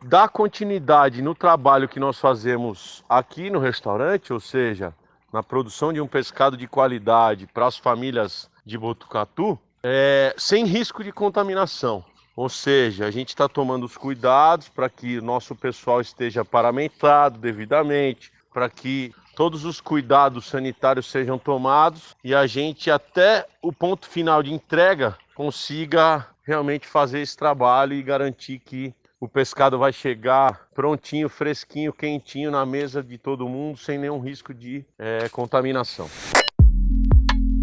[0.04, 4.94] dar continuidade no trabalho que nós fazemos aqui no restaurante, ou seja,
[5.32, 11.02] na produção de um pescado de qualidade para as famílias de Botucatu, é, sem risco
[11.02, 12.04] de contaminação.
[12.36, 17.38] Ou seja, a gente está tomando os cuidados para que o nosso pessoal esteja paramentado
[17.38, 24.08] devidamente, para que todos os cuidados sanitários sejam tomados e a gente, até o ponto
[24.08, 30.68] final de entrega, consiga realmente fazer esse trabalho e garantir que o pescado vai chegar
[30.74, 36.10] prontinho, fresquinho, quentinho na mesa de todo mundo, sem nenhum risco de é, contaminação.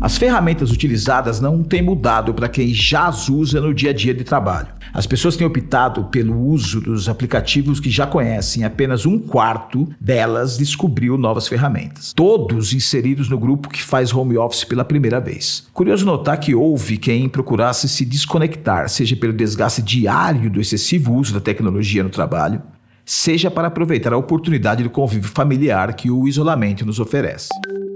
[0.01, 4.15] As ferramentas utilizadas não têm mudado para quem já as usa no dia a dia
[4.15, 4.69] de trabalho.
[4.91, 10.57] As pessoas têm optado pelo uso dos aplicativos que já conhecem, apenas um quarto delas
[10.57, 12.13] descobriu novas ferramentas.
[12.13, 15.67] Todos inseridos no grupo que faz home office pela primeira vez.
[15.71, 21.31] Curioso notar que houve quem procurasse se desconectar, seja pelo desgaste diário do excessivo uso
[21.31, 22.59] da tecnologia no trabalho,
[23.05, 27.49] seja para aproveitar a oportunidade do convívio familiar que o isolamento nos oferece.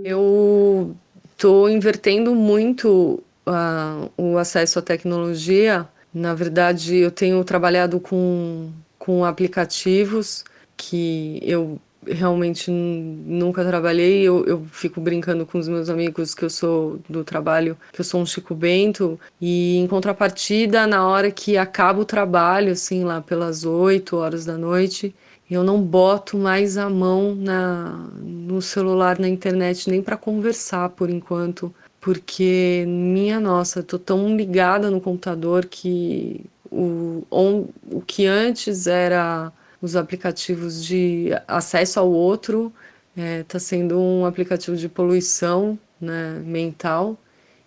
[0.04, 0.96] Eu
[1.36, 5.88] estou invertendo muito uh, o acesso à tecnologia.
[6.14, 10.44] Na verdade, eu tenho trabalhado com, com aplicativos
[10.78, 14.24] que eu realmente nunca trabalhei.
[14.24, 18.06] Eu, eu fico brincando com os meus amigos que eu sou do trabalho, que eu
[18.06, 19.20] sou um Chico Bento.
[19.42, 24.58] E em contrapartida, na hora que acaba o trabalho, assim, lá pelas 8 horas da
[24.58, 25.14] noite,
[25.50, 31.10] eu não boto mais a mão na, no celular, na internet, nem para conversar por
[31.10, 38.88] enquanto, porque, minha nossa, tô tão ligada no computador que o, on, o que antes
[38.88, 42.74] era os aplicativos de acesso ao outro
[43.16, 47.18] está é, tá sendo um aplicativo de poluição né, mental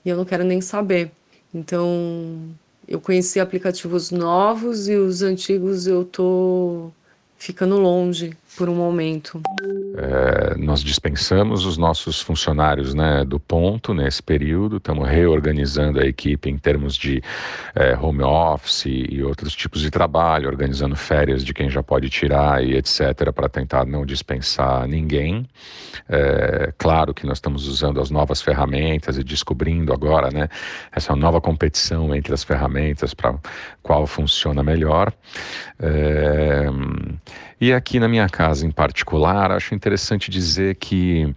[0.04, 1.10] e eu não quero nem saber.
[1.54, 2.38] Então,
[2.86, 6.90] eu conheci aplicativos novos e os antigos eu tô
[7.38, 9.40] ficando longe por um momento.
[9.96, 16.48] É, nós dispensamos os nossos funcionários né, do ponto nesse período, estamos reorganizando a equipe
[16.48, 17.22] em termos de
[17.74, 22.64] é, home office e outros tipos de trabalho, organizando férias de quem já pode tirar
[22.64, 25.48] e etc., para tentar não dispensar ninguém.
[26.08, 30.48] É, claro que nós estamos usando as novas ferramentas e descobrindo agora né,
[30.92, 33.34] essa nova competição entre as ferramentas para
[33.82, 35.12] qual funciona melhor.
[35.80, 36.66] É,
[37.60, 41.32] e aqui na minha casa em particular, acho interessante dizer que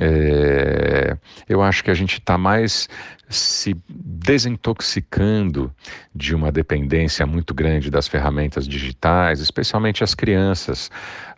[0.00, 1.16] é,
[1.48, 2.88] eu acho que a gente está mais
[3.28, 5.72] se desintoxicando
[6.14, 10.90] de uma dependência muito grande das ferramentas digitais, especialmente as crianças.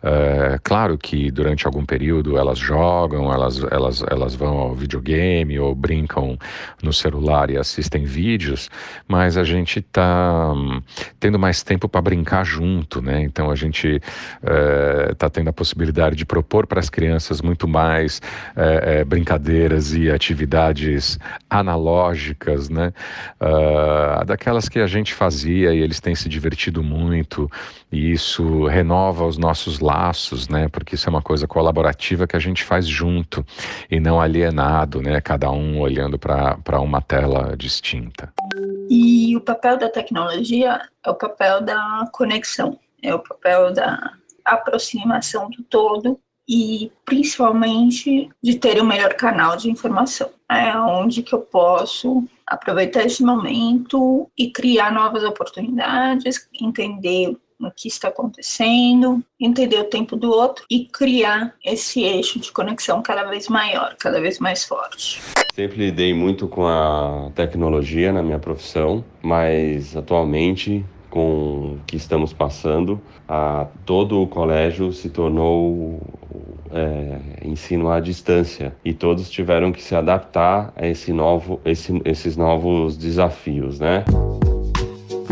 [0.03, 5.75] É, claro que durante algum período elas jogam, elas, elas, elas vão ao videogame ou
[5.75, 6.37] brincam
[6.81, 8.69] no celular e assistem vídeos,
[9.07, 10.81] mas a gente está hum,
[11.19, 13.21] tendo mais tempo para brincar junto, né?
[13.21, 14.01] Então a gente
[14.41, 18.21] está é, tendo a possibilidade de propor para as crianças muito mais
[18.55, 21.80] é, brincadeiras e atividades analógicas,
[22.69, 22.93] né?
[23.39, 27.49] Uh, daquelas que a gente fazia e eles têm se divertido muito
[27.91, 30.67] e isso renova os nossos laços, né?
[30.69, 33.45] Porque isso é uma coisa colaborativa que a gente faz junto
[33.89, 35.19] e não alienado, né?
[35.21, 38.31] Cada um olhando para uma tela distinta.
[38.89, 44.13] E o papel da tecnologia é o papel da conexão, é o papel da
[44.45, 50.29] aproximação do todo e principalmente de ter o um melhor canal de informação.
[50.49, 57.87] É onde que eu posso aproveitar esse momento e criar novas oportunidades, entender o que
[57.87, 63.47] está acontecendo, entender o tempo do outro e criar esse eixo de conexão cada vez
[63.47, 65.21] maior, cada vez mais forte.
[65.53, 72.33] Sempre lidei muito com a tecnologia na minha profissão, mas atualmente com o que estamos
[72.33, 76.01] passando, a, todo o colégio se tornou
[76.71, 82.35] é, ensino à distância e todos tiveram que se adaptar a esse novo, esse, esses
[82.35, 84.03] novos desafios, né?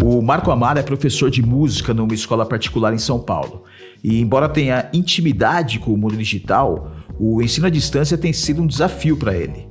[0.03, 3.63] O Marco Amaro é professor de música numa escola particular em São Paulo.
[4.03, 8.67] E embora tenha intimidade com o mundo digital, o ensino à distância tem sido um
[8.67, 9.67] desafio para ele.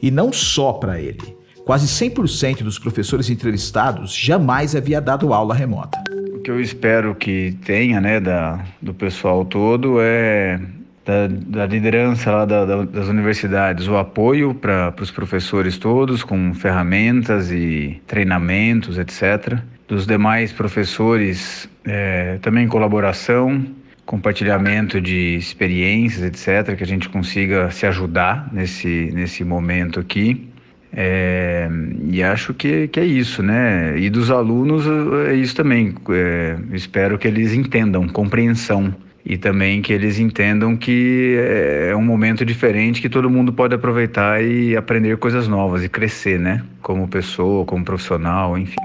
[0.00, 1.35] E não só para ele.
[1.66, 5.98] Quase 100% dos professores entrevistados jamais havia dado aula remota.
[6.32, 10.60] O que eu espero que tenha, né, da, do pessoal todo é
[11.04, 16.54] da, da liderança lá da, da, das universidades, o apoio para os professores todos, com
[16.54, 19.58] ferramentas e treinamentos, etc.
[19.88, 23.66] Dos demais professores, é, também colaboração,
[24.04, 30.48] compartilhamento de experiências, etc., que a gente consiga se ajudar nesse, nesse momento aqui.
[30.92, 31.68] É,
[32.10, 33.98] e acho que, que é isso, né?
[33.98, 34.84] E dos alunos
[35.28, 35.94] é isso também.
[36.10, 38.94] É, espero que eles entendam, compreensão.
[39.28, 43.74] E também que eles entendam que é, é um momento diferente que todo mundo pode
[43.74, 46.62] aproveitar e aprender coisas novas e crescer, né?
[46.80, 48.76] Como pessoa, como profissional, enfim.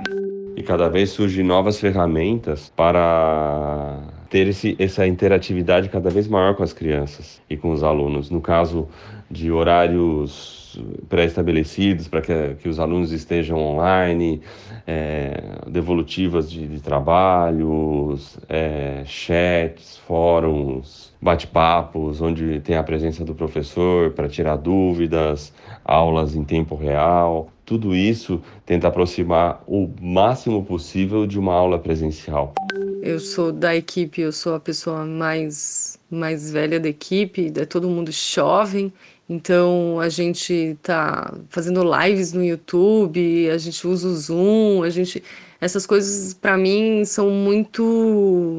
[0.57, 3.99] E cada vez surgem novas ferramentas para
[4.31, 8.31] ter esse, essa interatividade cada vez maior com as crianças e com os alunos.
[8.31, 8.87] No caso
[9.29, 10.60] de horários
[11.09, 14.41] pré-estabelecidos para que, que os alunos estejam online,
[14.85, 24.11] é, devolutivas de, de trabalhos, é, chats, fóruns, bate-papos, onde tem a presença do professor
[24.11, 25.53] para tirar dúvidas,
[25.83, 27.49] aulas em tempo real.
[27.65, 32.53] Tudo isso tenta aproximar o máximo possível de uma aula presencial.
[33.01, 37.89] Eu sou da equipe, eu sou a pessoa mais mais velha da equipe, é todo
[37.89, 38.91] mundo jovem
[39.31, 45.23] então a gente tá fazendo lives no YouTube, a gente usa o Zoom, a gente
[45.61, 47.81] essas coisas para mim são muito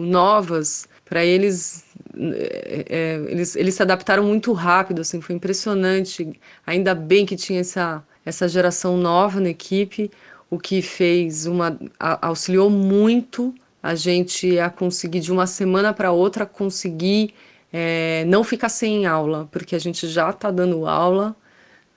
[0.01, 1.85] novas para eles,
[2.17, 6.41] é, é, eles eles se adaptaram muito rápido, assim, foi impressionante.
[6.67, 10.11] Ainda bem que tinha essa essa geração nova na equipe,
[10.49, 11.79] o que fez uma
[12.23, 17.35] auxiliou muito a gente a conseguir de uma semana para outra conseguir
[17.73, 21.35] é, não ficar sem aula, porque a gente já está dando aula,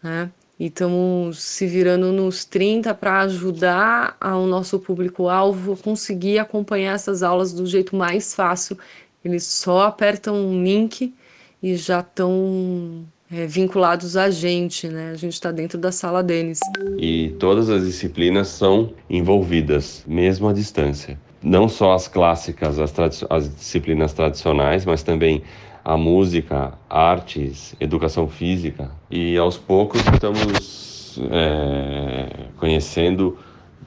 [0.02, 0.32] né?
[0.58, 7.22] E estamos se virando nos 30 para ajudar ao nosso público-alvo a conseguir acompanhar essas
[7.22, 8.78] aulas do jeito mais fácil.
[9.24, 11.14] Eles só apertam um link
[11.62, 15.12] e já estão é, vinculados a gente, né?
[15.12, 16.60] A gente está dentro da sala deles.
[16.98, 21.20] E todas as disciplinas são envolvidas, mesmo à distância.
[21.44, 22.94] Não só as clássicas, as,
[23.30, 25.44] as disciplinas tradicionais, mas também
[25.86, 28.90] a música, artes, educação física.
[29.12, 33.38] E aos poucos estamos é, conhecendo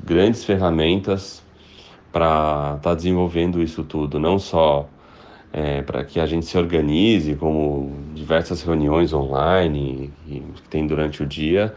[0.05, 1.43] grandes ferramentas
[2.13, 4.89] para estar tá desenvolvendo isso tudo, não só
[5.53, 11.27] é, para que a gente se organize, como diversas reuniões online que tem durante o
[11.27, 11.75] dia,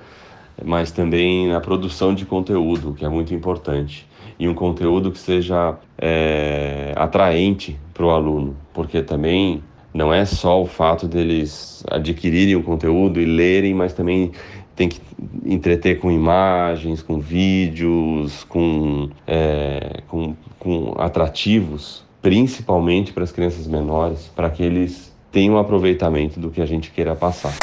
[0.64, 4.08] mas também na produção de conteúdo, que é muito importante.
[4.38, 9.64] E um conteúdo que seja é, atraente para o aluno, porque também
[9.94, 14.32] não é só o fato deles adquirirem o conteúdo e lerem, mas também
[14.76, 15.02] tem que
[15.46, 24.32] entreter com imagens, com vídeos, com, é, com, com atrativos, principalmente para as crianças menores,
[24.36, 27.54] para que eles tenham aproveitamento do que a gente queira passar.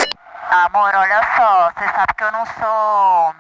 [0.51, 3.35] Amor, olha só, você sabe que eu não sou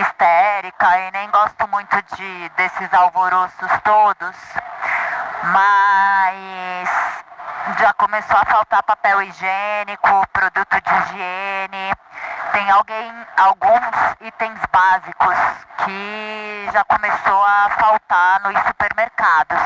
[0.00, 4.36] histérica e nem gosto muito de desses alvoroços todos,
[5.52, 7.19] mas
[7.78, 11.94] já começou a faltar papel higiênico, produto de higiene.
[12.52, 15.36] Tem alguém, alguns itens básicos
[15.84, 19.58] que já começou a faltar nos supermercados.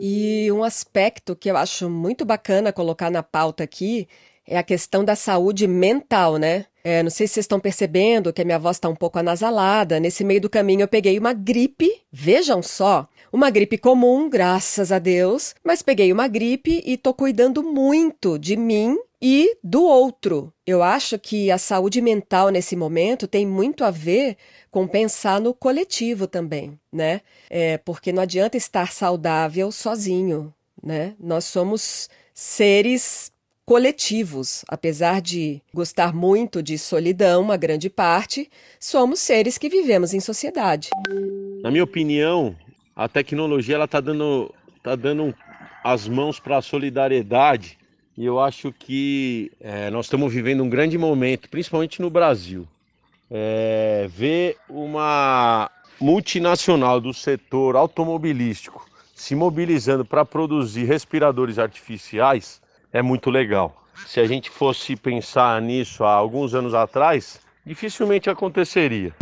[0.00, 4.08] E um aspecto que eu acho muito bacana colocar na pauta aqui
[4.46, 6.66] é a questão da saúde mental, né?
[6.84, 9.98] É, não sei se vocês estão percebendo que a minha voz está um pouco anasalada.
[9.98, 15.00] Nesse meio do caminho eu peguei uma gripe, vejam só, uma gripe comum, graças a
[15.00, 20.52] Deus, mas peguei uma gripe e tô cuidando muito de mim e do outro.
[20.64, 24.36] Eu acho que a saúde mental nesse momento tem muito a ver
[24.70, 27.22] com pensar no coletivo também, né?
[27.50, 31.16] É, porque não adianta estar saudável sozinho, né?
[31.18, 33.32] Nós somos seres
[33.66, 34.64] coletivos.
[34.68, 40.90] Apesar de gostar muito de solidão, uma grande parte, somos seres que vivemos em sociedade.
[41.64, 42.54] Na minha opinião,
[42.96, 45.34] a tecnologia ela está dando, tá dando
[45.82, 47.78] as mãos para a solidariedade
[48.16, 52.66] e eu acho que é, nós estamos vivendo um grande momento, principalmente no Brasil.
[53.30, 55.68] É, ver uma
[56.00, 62.60] multinacional do setor automobilístico se mobilizando para produzir respiradores artificiais
[62.92, 63.84] é muito legal.
[64.06, 69.12] Se a gente fosse pensar nisso há alguns anos atrás, dificilmente aconteceria.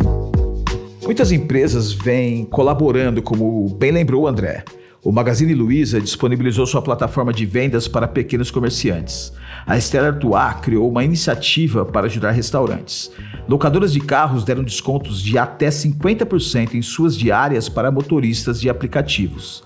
[1.05, 4.65] Muitas empresas vêm colaborando, como bem lembrou o André.
[5.05, 9.33] O Magazine Luiza disponibilizou sua plataforma de vendas para pequenos comerciantes.
[9.67, 13.11] A Estela Artois criou uma iniciativa para ajudar restaurantes.
[13.49, 19.65] Locadoras de carros deram descontos de até 50% em suas diárias para motoristas de aplicativos.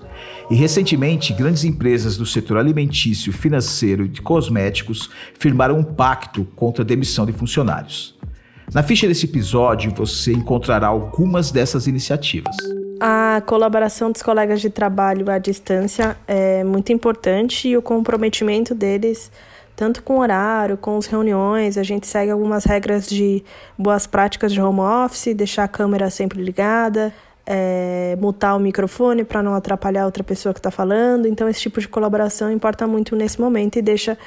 [0.51, 6.83] E recentemente, grandes empresas do setor alimentício, financeiro e de cosméticos firmaram um pacto contra
[6.83, 8.17] a demissão de funcionários.
[8.75, 12.57] Na ficha desse episódio você encontrará algumas dessas iniciativas.
[13.01, 19.31] A colaboração dos colegas de trabalho à distância é muito importante e o comprometimento deles,
[19.75, 23.45] tanto com o horário, com as reuniões, a gente segue algumas regras de
[23.79, 27.13] boas práticas de home office, deixar a câmera sempre ligada,
[27.47, 31.29] é, mutar o microfone para não atrapalhar outra pessoa que está falando.
[31.29, 34.19] Então, esse tipo de colaboração importa muito nesse momento e deixa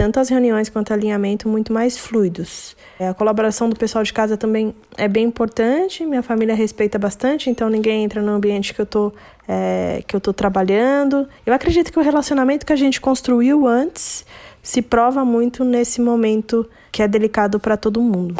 [0.00, 2.74] tanto as reuniões quanto o alinhamento muito mais fluidos.
[2.98, 6.06] É, a colaboração do pessoal de casa também é bem importante.
[6.06, 9.12] Minha família respeita bastante, então ninguém entra no ambiente que eu tô
[9.46, 11.28] é, que eu tô trabalhando.
[11.44, 14.24] Eu acredito que o relacionamento que a gente construiu antes
[14.62, 18.36] se prova muito nesse momento que é delicado para todo mundo.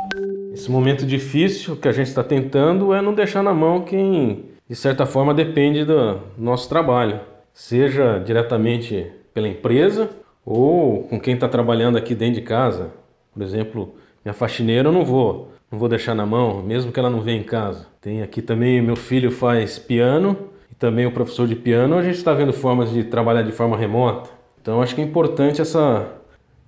[0.55, 4.75] Esse momento difícil que a gente está tentando é não deixar na mão quem, de
[4.75, 7.21] certa forma, depende do nosso trabalho,
[7.53, 10.09] seja diretamente pela empresa
[10.45, 12.91] ou com quem está trabalhando aqui dentro de casa.
[13.33, 17.11] Por exemplo, minha faxineira eu não vou, não vou deixar na mão, mesmo que ela
[17.11, 17.87] não venha em casa.
[18.01, 20.37] Tem aqui também meu filho faz piano
[20.71, 21.97] e também o professor de piano.
[21.97, 24.31] A gente está vendo formas de trabalhar de forma remota.
[24.61, 26.13] Então acho que é importante essa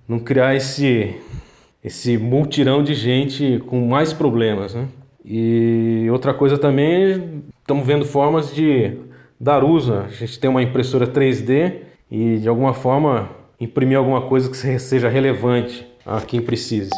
[0.07, 1.15] não criar esse
[1.83, 4.87] esse multirão de gente com mais problemas, né?
[5.25, 8.97] E outra coisa também, estamos vendo formas de
[9.39, 9.93] dar uso.
[9.93, 13.29] A gente tem uma impressora 3D e de alguma forma
[13.63, 16.91] imprimir alguma coisa que seja relevante a quem precise.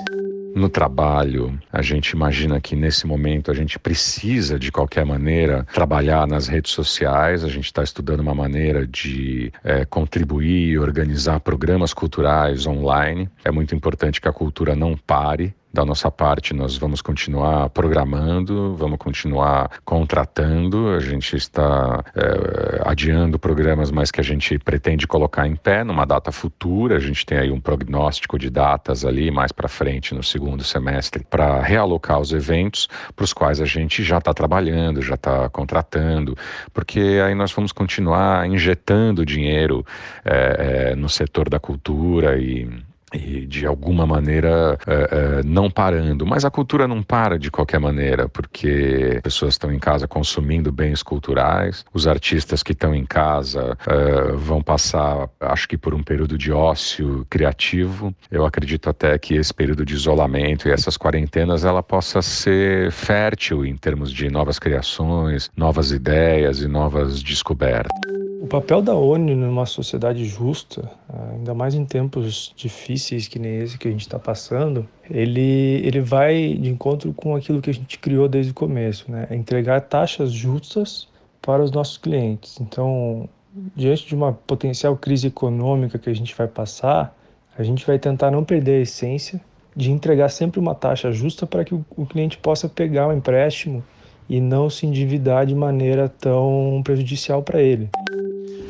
[0.55, 6.26] No trabalho, a gente imagina que nesse momento a gente precisa, de qualquer maneira, trabalhar
[6.26, 7.43] nas redes sociais.
[7.43, 13.30] A gente está estudando uma maneira de é, contribuir e organizar programas culturais online.
[13.43, 18.76] É muito importante que a cultura não pare, da nossa parte, nós vamos continuar programando,
[18.78, 20.88] vamos continuar contratando.
[20.91, 26.05] A gente está é, adiando programas, mas que a gente pretende colocar em pé numa
[26.05, 26.95] data futura.
[26.95, 31.26] A gente tem aí um prognóstico de datas ali mais para frente no segundo semestre
[31.30, 36.38] para realocar os eventos para os quais a gente já está trabalhando, já está contratando,
[36.73, 39.86] porque aí nós vamos continuar injetando dinheiro
[40.23, 42.84] é, é, no setor da cultura e
[43.16, 44.93] e de alguma maneira é,
[45.39, 46.26] é, não parando.
[46.26, 51.01] Mas a cultura não para de qualquer maneira, porque pessoas estão em casa consumindo bens
[51.01, 56.38] culturais, os artistas que estão em casa é, vão passar, acho que por um período
[56.38, 58.13] de ócio criativo.
[58.30, 63.66] Eu acredito até que esse período de isolamento e essas quarentenas ela possa ser fértil
[63.66, 68.16] em termos de novas criações, novas ideias e novas descobertas.
[68.41, 70.89] O papel da ONU numa sociedade justa,
[71.33, 76.01] ainda mais em tempos difíceis que nem esse que a gente está passando, ele, ele
[76.01, 79.27] vai de encontro com aquilo que a gente criou desde o começo, né?
[79.29, 81.07] É entregar taxas justas
[81.41, 82.59] para os nossos clientes.
[82.59, 83.29] Então,
[83.75, 87.15] diante de uma potencial crise econômica que a gente vai passar,
[87.57, 89.39] a gente vai tentar não perder a essência
[89.75, 93.83] de entregar sempre uma taxa justa para que o, cliente possa pegar o empréstimo
[94.29, 97.89] e não se endividar de maneira tão prejudicial para ele.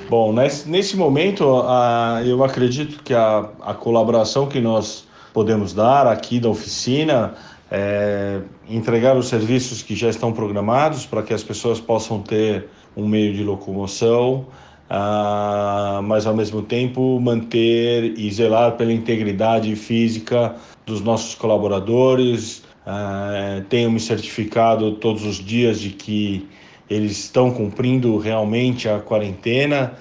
[0.07, 6.05] Bom, nesse, nesse momento, a, eu acredito que a, a colaboração que nós podemos dar
[6.05, 7.33] aqui da oficina
[7.71, 13.07] é entregar os serviços que já estão programados para que as pessoas possam ter um
[13.07, 14.45] meio de locomoção,
[14.89, 22.63] uh, mas ao mesmo tempo manter e zelar pela integridade física dos nossos colaboradores.
[22.85, 26.47] Uh, tenho me certificado todos os dias de que
[26.89, 29.93] eles estão cumprindo realmente a quarentena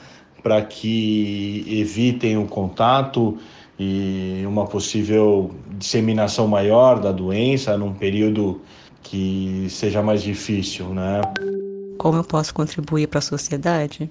[0.42, 3.38] para que evitem o contato
[3.78, 8.60] e uma possível disseminação maior da doença num período
[9.02, 11.20] que seja mais difícil, né?
[11.98, 14.08] Como eu posso contribuir para a sociedade?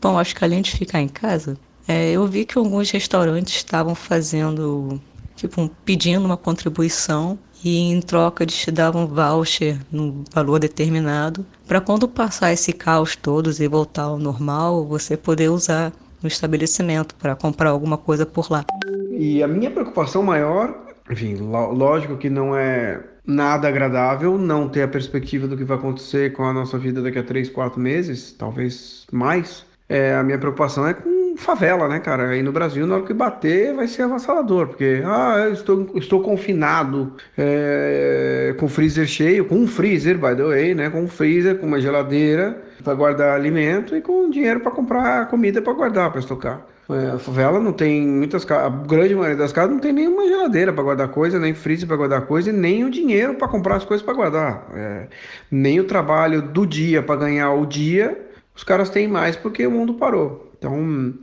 [0.00, 1.56] Bom, acho que além de ficar em casa,
[1.86, 5.00] é, eu vi que alguns restaurantes estavam fazendo,
[5.36, 11.46] tipo, pedindo uma contribuição e em troca eles te davam um voucher num valor determinado
[11.66, 15.92] para quando passar esse caos todos e voltar ao normal, você poder usar
[16.22, 18.64] no estabelecimento para comprar alguma coisa por lá.
[19.10, 20.74] E a minha preocupação maior,
[21.10, 26.32] enfim, lógico que não é nada agradável não ter a perspectiva do que vai acontecer
[26.32, 29.64] com a nossa vida daqui a três, quatro meses, talvez mais.
[29.88, 32.30] É, a minha preocupação é com favela, né, cara?
[32.30, 36.22] Aí no Brasil, na hora que bater, vai ser avassalador, porque, ah, eu estou, estou
[36.22, 40.90] confinado é, com freezer cheio, com um freezer, by the way, né?
[40.90, 45.60] Com um freezer, com uma geladeira para guardar alimento e com dinheiro para comprar comida
[45.60, 46.66] para guardar, para estocar.
[46.88, 50.26] É, a favela não tem muitas casas, a grande maioria das casas não tem nenhuma
[50.26, 53.76] geladeira para guardar coisa, nem freezer para guardar coisa e nem o dinheiro para comprar
[53.76, 54.66] as coisas para guardar.
[54.74, 55.08] É,
[55.50, 59.70] nem o trabalho do dia para ganhar o dia os caras têm mais porque o
[59.70, 60.52] mundo parou.
[60.56, 61.14] Então,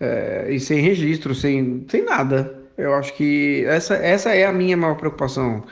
[0.00, 2.54] é, e sem registro, sem, sem nada.
[2.76, 5.64] Eu acho que essa, essa é a minha maior preocupação.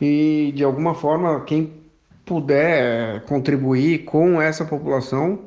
[0.00, 1.72] E de alguma forma, quem
[2.24, 5.38] puder contribuir com essa população,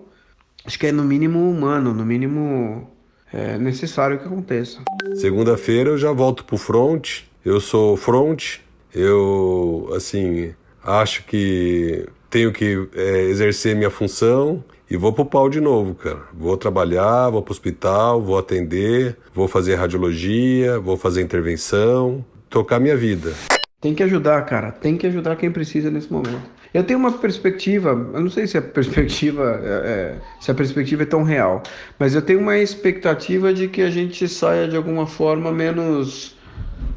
[0.66, 2.90] acho que é no mínimo humano, no mínimo
[3.34, 4.82] é necessário que aconteça.
[5.16, 7.22] Segunda-feira eu já volto pro front.
[7.44, 8.58] Eu sou front.
[8.94, 10.54] Eu, assim,
[10.84, 16.20] acho que tenho que é, exercer minha função e vou pro pau de novo, cara.
[16.34, 22.98] Vou trabalhar, vou pro hospital, vou atender, vou fazer radiologia, vou fazer intervenção, tocar minha
[22.98, 23.32] vida.
[23.80, 24.70] Tem que ajudar, cara.
[24.70, 26.42] Tem que ajudar quem precisa nesse momento.
[26.74, 31.04] Eu tenho uma perspectiva, eu não sei se a perspectiva é, é, se a perspectiva
[31.04, 31.64] é tão real,
[31.98, 36.38] mas eu tenho uma expectativa de que a gente saia de alguma forma menos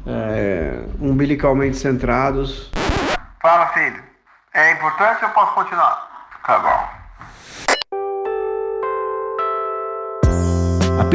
[0.05, 2.71] é, umbilicalmente centrados.
[3.41, 4.03] Fala, filho.
[4.53, 6.29] É importante ou posso continuar?
[6.45, 6.94] Tá bom.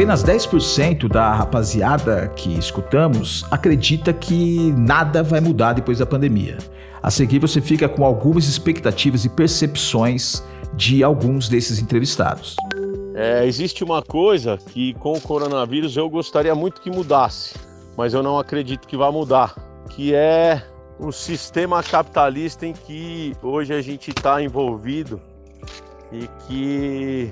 [0.01, 6.57] Apenas 10% da rapaziada que escutamos acredita que nada vai mudar depois da pandemia.
[7.03, 10.43] A seguir, você fica com algumas expectativas e percepções
[10.73, 12.55] de alguns desses entrevistados.
[13.13, 17.53] É, existe uma coisa que com o coronavírus eu gostaria muito que mudasse,
[17.95, 19.53] mas eu não acredito que vai mudar,
[19.91, 20.63] que é
[20.97, 25.21] o sistema capitalista em que hoje a gente está envolvido
[26.11, 27.31] e que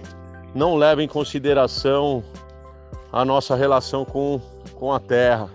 [0.53, 2.23] não leva em consideração
[3.11, 4.41] a nossa relação com,
[4.75, 5.49] com a Terra,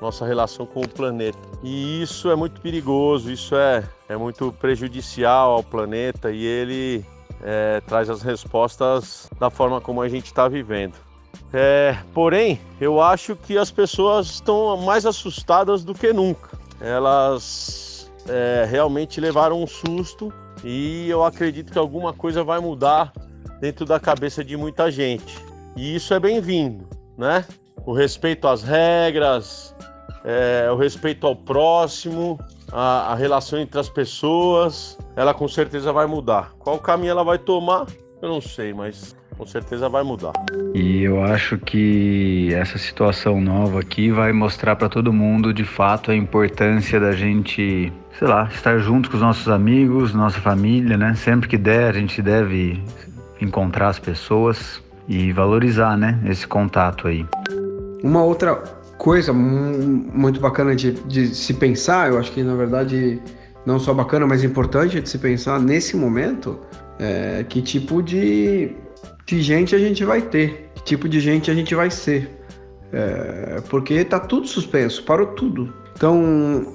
[0.00, 1.38] nossa relação com o planeta.
[1.62, 7.04] E isso é muito perigoso, isso é, é muito prejudicial ao planeta e ele
[7.42, 10.94] é, traz as respostas da forma como a gente está vivendo.
[11.52, 16.58] É, porém, eu acho que as pessoas estão mais assustadas do que nunca.
[16.80, 20.32] Elas é, realmente levaram um susto
[20.62, 23.12] e eu acredito que alguma coisa vai mudar
[23.60, 25.38] dentro da cabeça de muita gente.
[25.76, 26.86] E isso é bem-vindo,
[27.18, 27.44] né?
[27.84, 29.74] O respeito às regras,
[30.24, 32.38] é, o respeito ao próximo,
[32.72, 36.52] a, a, relação entre as pessoas, ela com certeza vai mudar.
[36.58, 37.86] Qual caminho ela vai tomar,
[38.22, 40.32] eu não sei, mas com certeza vai mudar.
[40.74, 46.10] E eu acho que essa situação nova aqui vai mostrar para todo mundo de fato
[46.10, 51.14] a importância da gente, sei lá, estar junto com os nossos amigos, nossa família, né?
[51.14, 52.82] Sempre que der, a gente deve
[53.40, 57.26] encontrar as pessoas e valorizar, né, esse contato aí.
[58.02, 58.54] Uma outra
[58.98, 63.20] coisa muito bacana de, de se pensar, eu acho que na verdade
[63.64, 66.58] não só bacana, mas importante de se pensar nesse momento,
[66.98, 68.72] é que tipo de,
[69.26, 72.36] de gente a gente vai ter, que tipo de gente a gente vai ser.
[72.92, 75.72] É, porque tá tudo suspenso, parou tudo.
[75.94, 76.66] Então,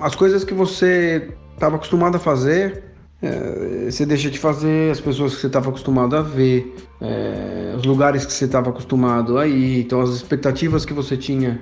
[0.00, 2.91] as coisas que você estava acostumado a fazer,
[3.22, 7.84] é, você deixa de fazer, as pessoas que você estava acostumado a ver, é, os
[7.84, 11.60] lugares que você estava acostumado a ir, então as expectativas que você tinha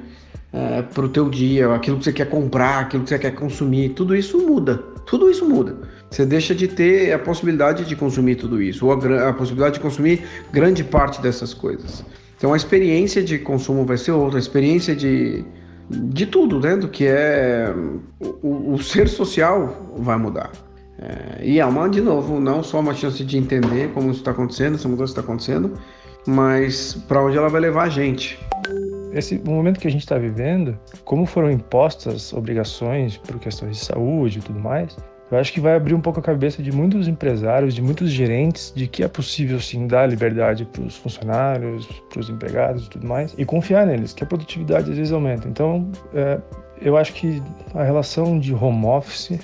[0.53, 3.91] é, para o teu dia, aquilo que você quer comprar, aquilo que você quer consumir,
[3.91, 4.77] tudo isso muda.
[5.05, 5.77] Tudo isso muda.
[6.11, 9.81] Você deixa de ter a possibilidade de consumir tudo isso, ou a, a possibilidade de
[9.81, 12.05] consumir grande parte dessas coisas.
[12.39, 15.45] Então a experiência de consumo vai ser outra, a experiência de,
[15.91, 16.75] de tudo, né?
[16.75, 17.71] Do que é
[18.43, 20.51] o, o ser social vai mudar.
[21.01, 24.32] É, e é uma, de novo, não só uma chance de entender como isso está
[24.32, 25.72] acontecendo, essa mudança está acontecendo,
[26.26, 28.38] mas para onde ela vai levar a gente.
[29.12, 34.38] Esse momento que a gente está vivendo, como foram impostas obrigações por questões de saúde
[34.38, 34.96] e tudo mais,
[35.30, 38.72] eu acho que vai abrir um pouco a cabeça de muitos empresários, de muitos gerentes,
[38.74, 43.07] de que é possível sim dar liberdade para os funcionários, para os empregados e tudo
[43.07, 45.48] mais, e confiar neles, que a produtividade às vezes aumenta.
[45.48, 46.40] Então, é,
[46.82, 47.40] eu acho que
[47.74, 49.38] a relação de home office,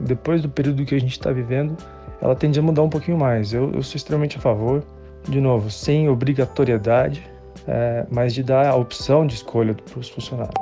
[0.00, 1.76] depois do período que a gente está vivendo,
[2.20, 3.52] ela tende a mudar um pouquinho mais.
[3.52, 4.82] Eu, eu sou extremamente a favor,
[5.28, 7.28] de novo, sem obrigatoriedade,
[7.66, 10.54] é, mas de dar a opção de escolha para os funcionários.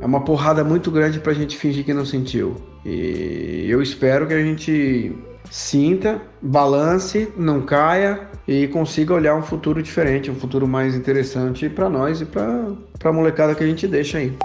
[0.00, 2.56] É uma porrada muito grande para a gente fingir que não sentiu.
[2.84, 5.16] E eu espero que a gente
[5.50, 11.88] sinta, balance, não caia e consiga olhar um futuro diferente, um futuro mais interessante para
[11.88, 14.36] nós e para a molecada que a gente deixa aí.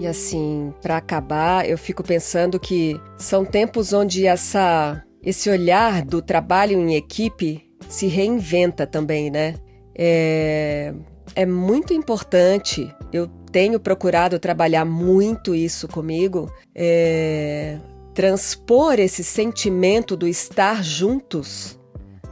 [0.00, 6.22] E assim, para acabar, eu fico pensando que são tempos onde essa esse olhar do
[6.22, 9.56] trabalho em equipe se reinventa também, né?
[9.94, 10.94] É,
[11.34, 12.90] é muito importante.
[13.12, 17.78] Eu tenho procurado trabalhar muito isso comigo, é,
[18.14, 21.78] transpor esse sentimento do estar juntos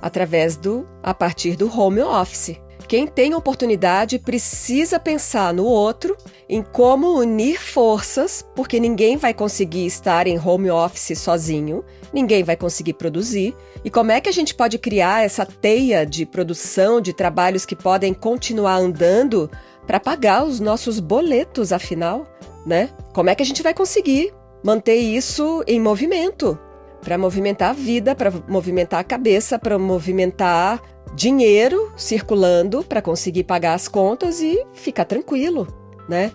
[0.00, 2.58] através do a partir do home office.
[2.88, 6.16] Quem tem oportunidade precisa pensar no outro,
[6.48, 11.84] em como unir forças, porque ninguém vai conseguir estar em home office sozinho,
[12.14, 13.54] ninguém vai conseguir produzir.
[13.84, 17.76] E como é que a gente pode criar essa teia de produção de trabalhos que
[17.76, 19.50] podem continuar andando
[19.86, 22.26] para pagar os nossos boletos, afinal,
[22.64, 22.88] né?
[23.12, 24.32] Como é que a gente vai conseguir
[24.64, 26.58] manter isso em movimento?
[27.02, 30.80] Para movimentar a vida, para movimentar a cabeça, para movimentar
[31.14, 35.66] dinheiro circulando para conseguir pagar as contas e ficar tranquilo,
[36.08, 36.32] né?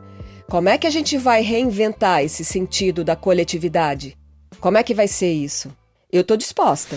[0.49, 4.17] Como é que a gente vai reinventar esse sentido da coletividade?
[4.59, 5.71] Como é que vai ser isso?
[6.11, 6.95] Eu estou disposta.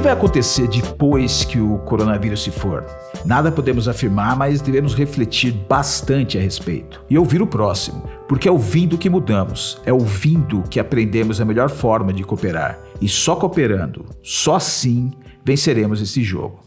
[0.00, 2.86] Que vai acontecer depois que o coronavírus se for?
[3.22, 8.50] Nada podemos afirmar, mas devemos refletir bastante a respeito e ouvir o próximo, porque é
[8.50, 12.78] ouvindo que mudamos, é ouvindo que aprendemos a melhor forma de cooperar.
[12.98, 15.12] E só cooperando, só assim,
[15.44, 16.64] venceremos esse jogo.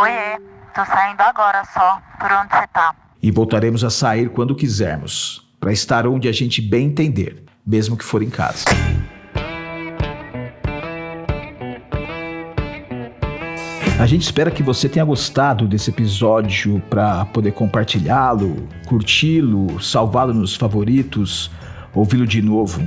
[0.00, 0.38] Oiê,
[0.74, 2.00] tô saindo agora só.
[2.18, 2.94] Por onde você tá?
[3.22, 8.04] E voltaremos a sair quando quisermos, para estar onde a gente bem entender, mesmo que
[8.04, 8.64] for em casa.
[14.00, 20.56] A gente espera que você tenha gostado desse episódio para poder compartilhá-lo, curti-lo, salvá-lo nos
[20.56, 21.50] favoritos,
[21.94, 22.82] ouvi-lo de novo.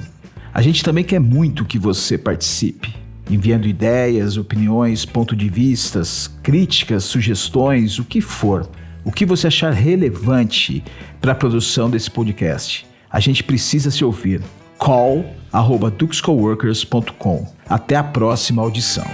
[0.51, 2.95] A gente também quer muito que você participe,
[3.29, 8.67] enviando ideias, opiniões, pontos de vistas, críticas, sugestões, o que for,
[9.05, 10.83] o que você achar relevante
[11.21, 12.87] para a produção desse podcast.
[13.07, 14.41] A gente precisa se ouvir.
[14.79, 17.53] call@duxcoworkers.com.
[17.69, 19.05] Até a próxima audição.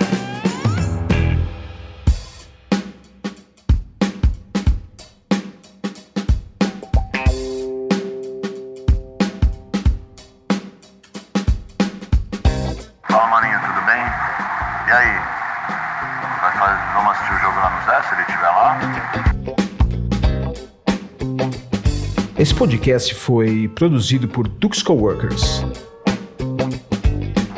[22.59, 25.63] podcast foi produzido por Dux Coworkers.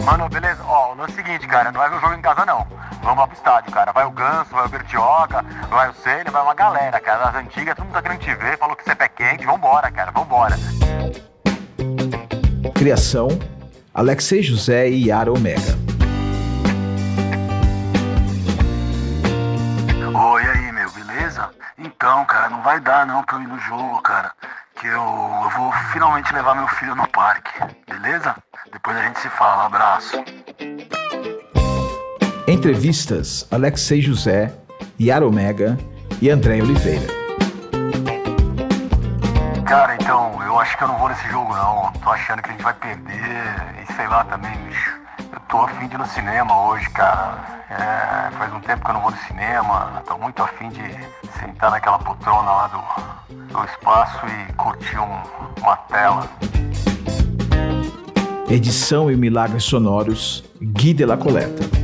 [0.06, 0.62] Mano, beleza?
[0.64, 2.68] Ó, é o seguinte, cara, não vai ver o jogo em casa, não.
[3.02, 3.92] Vamos lá pro estádio, cara.
[3.92, 7.30] Vai o Ganso, vai o Bertioga, vai o Senna, vai uma galera, cara.
[7.30, 9.44] As antigas, todo mundo tá querendo te ver, falou que você é pé quente.
[9.44, 10.56] Vambora, cara, vambora.
[12.76, 13.28] Criação,
[13.96, 15.80] Alexei José e Yara Omega.
[20.14, 21.50] Oi, aí, meu, beleza?
[21.80, 24.11] Então, cara, não vai dar não pra eu ir no jogo, cara
[25.92, 27.52] finalmente levar meu filho no parque,
[27.88, 28.36] beleza?
[28.72, 29.66] Depois a gente se fala.
[29.66, 30.24] Abraço.
[32.48, 34.54] Entrevistas: Alexei José,
[35.00, 35.78] Yara Omega
[36.22, 37.08] e André Oliveira.
[39.66, 41.92] Cara, então, eu acho que eu não vou nesse jogo não.
[42.04, 43.84] Tô achando que a gente vai perder.
[43.84, 45.01] E sei lá também, bicho.
[45.52, 47.66] Tô afim de ir no cinema hoje, cara.
[47.70, 50.02] É, faz um tempo que eu não vou no cinema.
[50.08, 50.82] Tô muito afim de
[51.38, 55.22] sentar naquela poltrona lá do, do espaço e curtir um,
[55.62, 56.26] uma tela.
[58.50, 61.81] Edição e milagres sonoros: Gui de la Coleta.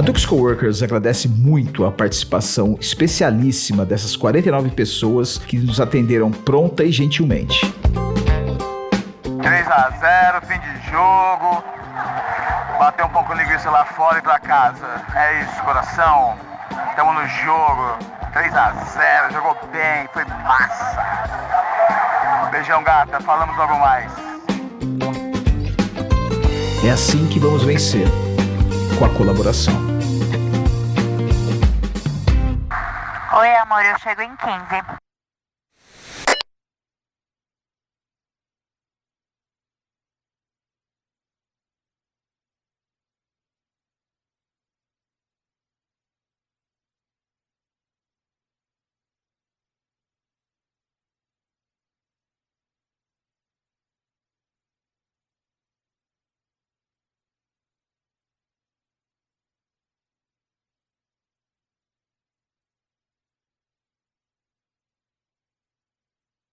[0.00, 6.82] A Dux Coworkers agradece muito a participação especialíssima dessas 49 pessoas que nos atenderam pronta
[6.82, 7.70] e gentilmente.
[9.42, 11.62] 3 a 0 fim de jogo.
[12.78, 14.86] Bater um pouco de linguiça lá fora e pra casa.
[15.14, 16.34] É isso, coração.
[16.96, 17.98] Tamo no jogo.
[18.32, 22.48] 3 a 0 jogou bem, foi massa.
[22.50, 23.20] Beijão, gata.
[23.20, 24.10] Falamos logo mais.
[26.82, 28.08] É assim que vamos vencer
[28.98, 29.89] com a colaboração.
[33.32, 34.99] Oi, amor, eu chego em 15.